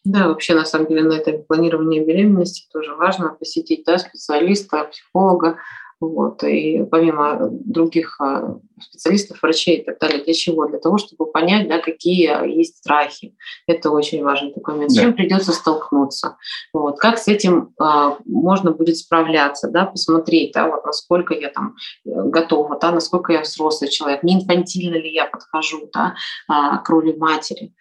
Да, 0.04 0.28
вообще, 0.28 0.54
на 0.54 0.66
самом 0.66 0.88
деле, 0.88 1.02
на 1.02 1.14
этом 1.14 1.42
планировании 1.44 2.04
беременности 2.04 2.68
тоже 2.72 2.94
важно 2.94 3.30
посетить 3.30 3.84
да, 3.86 3.98
специалиста, 3.98 4.84
психолога, 4.84 5.58
вот, 6.00 6.42
и 6.42 6.84
помимо 6.90 7.48
других 7.50 8.20
а, 8.20 8.58
специалистов, 8.80 9.40
врачей 9.42 9.78
и 9.78 9.84
так 9.84 9.98
далее. 9.98 10.22
Для 10.22 10.34
чего? 10.34 10.66
Для 10.66 10.78
того, 10.78 10.98
чтобы 10.98 11.30
понять, 11.30 11.68
да, 11.68 11.78
какие 11.78 12.54
есть 12.54 12.78
страхи. 12.78 13.34
Это 13.66 13.90
очень 13.90 14.22
важный 14.22 14.52
такой 14.52 14.74
момент. 14.74 14.92
С 14.92 14.96
чем 14.96 15.14
придется 15.14 15.52
столкнуться. 15.52 16.36
Вот. 16.72 16.98
Как 16.98 17.18
с 17.18 17.28
этим 17.28 17.72
а, 17.78 18.18
можно 18.26 18.72
будет 18.72 18.98
справляться, 18.98 19.68
да, 19.68 19.86
посмотреть, 19.86 20.52
да, 20.52 20.68
вот, 20.68 20.84
насколько 20.84 21.32
я 21.32 21.48
там 21.48 21.76
э, 22.04 22.10
готова, 22.10 22.78
да, 22.78 22.90
насколько 22.92 23.32
я 23.32 23.40
взрослый 23.40 23.88
человек, 23.88 24.22
не 24.22 24.34
инфантильно 24.34 24.96
ли 24.96 25.10
я 25.10 25.26
подхожу 25.26 25.88
да, 25.92 26.16
а, 26.48 26.78
к 26.78 26.88
роли 26.90 27.12
матери. 27.16 27.72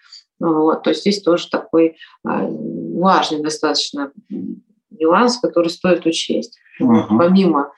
Вот, 0.44 0.84
то 0.84 0.90
есть 0.90 1.02
здесь 1.02 1.22
тоже 1.22 1.48
такой 1.50 1.96
а, 2.26 2.46
важный 2.50 3.42
достаточно 3.42 4.12
нюанс, 4.92 5.40
который 5.40 5.70
стоит 5.70 6.06
учесть. 6.06 6.58
Uh-huh. 6.82 7.18
Помимо, 7.18 7.72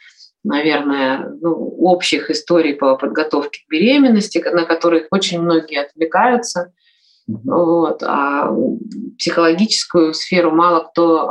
наверное, 0.43 1.29
ну, 1.41 1.53
общих 1.79 2.31
историй 2.31 2.73
по 2.73 2.97
подготовке 2.97 3.59
к 3.63 3.69
беременности, 3.69 4.39
на 4.39 4.65
которых 4.65 5.07
очень 5.11 5.41
многие 5.41 5.85
отвлекаются, 5.85 6.73
uh-huh. 7.29 7.37
вот, 7.43 8.01
а 8.01 8.51
психологическую 9.19 10.15
сферу 10.15 10.49
мало 10.49 10.85
кто 10.85 11.29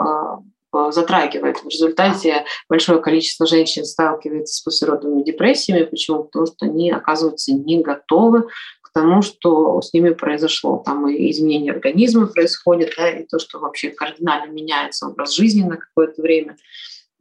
а, 0.73 0.93
затрагивает. 0.93 1.59
В 1.59 1.69
результате 1.69 2.45
большое 2.69 3.01
количество 3.01 3.45
женщин 3.45 3.85
сталкивается 3.85 4.55
с 4.55 4.61
послеродовыми 4.61 5.25
депрессиями. 5.25 5.85
Почему? 5.85 6.25
Потому 6.25 6.47
что 6.47 6.67
они 6.67 6.93
оказываются 6.93 7.53
не 7.53 7.83
готовы 7.83 8.47
тому, 8.95 9.23
что 9.23 9.83
с 9.83 9.93
ними 9.93 10.11
произошло. 10.11 10.83
Там 10.85 11.09
и 11.09 11.31
изменение 11.31 11.73
организма 11.73 12.27
происходит, 12.29 12.95
да, 12.97 13.11
и 13.11 13.27
то, 13.27 13.39
что 13.39 13.59
вообще 13.59 13.91
кардинально 13.91 14.51
меняется 14.51 15.09
образ 15.09 15.35
жизни 15.35 15.63
на 15.63 15.77
какое-то 15.77 16.23
время. 16.23 16.57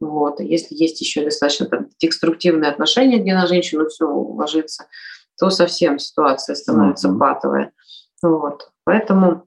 Вот. 0.00 0.40
если 0.40 0.74
есть 0.74 1.00
еще 1.00 1.24
достаточно 1.24 1.66
там, 1.66 1.88
деструктивные 1.98 2.70
отношения, 2.70 3.18
где 3.18 3.34
на 3.34 3.46
женщину 3.46 3.88
все 3.88 4.04
ложится, 4.06 4.86
то 5.38 5.50
совсем 5.50 5.98
ситуация 5.98 6.54
становится 6.54 7.08
mm-hmm. 7.08 7.18
патовая. 7.18 7.72
Вот. 8.22 8.70
Поэтому, 8.84 9.46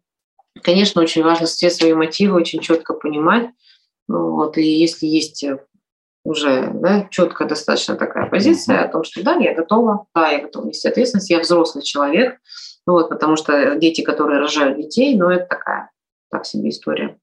конечно, 0.64 1.02
очень 1.02 1.24
важно 1.24 1.46
все 1.46 1.70
свои 1.70 1.94
мотивы 1.94 2.36
очень 2.36 2.60
четко 2.60 2.94
понимать. 2.94 3.50
Вот. 4.08 4.58
И 4.58 4.64
если 4.64 5.06
есть 5.06 5.46
уже 6.28 6.72
да, 6.74 7.08
четко 7.10 7.46
достаточно 7.46 7.96
такая 7.96 8.28
позиция 8.28 8.84
о 8.84 8.88
том, 8.90 9.04
что 9.04 9.24
да, 9.24 9.36
я 9.36 9.56
готова, 9.56 10.08
да, 10.14 10.30
я 10.30 10.42
готова 10.42 10.68
нести 10.68 10.88
ответственность, 10.88 11.30
я 11.30 11.40
взрослый 11.40 11.84
человек, 11.84 12.38
ну 12.86 12.94
вот, 12.94 13.10
потому 13.10 13.38
что 13.38 13.76
дети, 13.78 14.02
которые 14.02 14.40
рожают 14.40 14.78
детей, 14.78 15.18
ну 15.18 15.30
это 15.30 15.46
такая, 15.46 15.90
так 16.30 16.46
себе 16.46 16.70
история. 16.70 17.18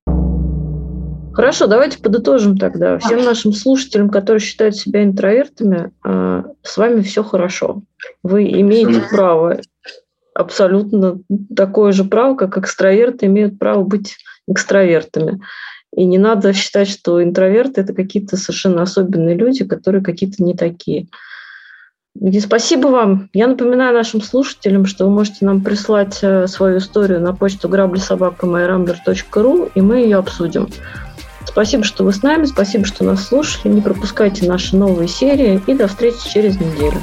Хорошо, 1.34 1.66
давайте 1.66 1.98
подытожим 1.98 2.56
тогда. 2.56 2.96
Всем 2.98 3.24
нашим 3.24 3.52
слушателям, 3.52 4.08
которые 4.08 4.40
считают 4.40 4.76
себя 4.76 5.02
интровертами, 5.02 5.92
э, 6.04 6.42
с 6.62 6.76
вами 6.76 7.02
все 7.02 7.24
хорошо. 7.24 7.82
Вы 8.22 8.44
имеете 8.44 9.02
право 9.10 9.60
абсолютно 10.34 11.18
такое 11.54 11.92
же 11.92 12.04
право, 12.04 12.36
как 12.36 12.56
экстраверты 12.56 13.26
имеют 13.26 13.58
право 13.58 13.82
быть 13.82 14.16
экстравертами. 14.48 15.40
И 15.96 16.04
не 16.04 16.18
надо 16.18 16.52
считать, 16.52 16.88
что 16.88 17.22
интроверты– 17.22 17.80
это 17.82 17.94
какие-то 17.94 18.36
совершенно 18.36 18.82
особенные 18.82 19.36
люди, 19.36 19.64
которые 19.64 20.02
какие-то 20.02 20.42
не 20.42 20.54
такие. 20.54 21.06
И 22.20 22.40
спасибо 22.40 22.88
вам. 22.88 23.28
Я 23.32 23.48
напоминаю 23.48 23.94
нашим 23.94 24.22
слушателям, 24.22 24.86
что 24.86 25.06
вы 25.06 25.12
можете 25.12 25.44
нам 25.44 25.62
прислать 25.62 26.18
э, 26.22 26.46
свою 26.46 26.78
историю 26.78 27.20
на 27.20 27.34
почту 27.34 27.68
граблесобака.myramblер.ru, 27.68 29.72
и 29.74 29.80
мы 29.80 29.98
ее 29.98 30.18
обсудим. 30.18 30.68
Спасибо, 31.44 31.84
что 31.84 32.04
вы 32.04 32.12
с 32.12 32.22
нами, 32.22 32.46
спасибо, 32.46 32.84
что 32.84 33.04
нас 33.04 33.28
слушали. 33.28 33.72
Не 33.72 33.80
пропускайте 33.80 34.48
наши 34.48 34.76
новые 34.76 35.08
серии, 35.08 35.60
и 35.66 35.74
до 35.74 35.88
встречи 35.88 36.28
через 36.28 36.58
неделю. 36.58 37.00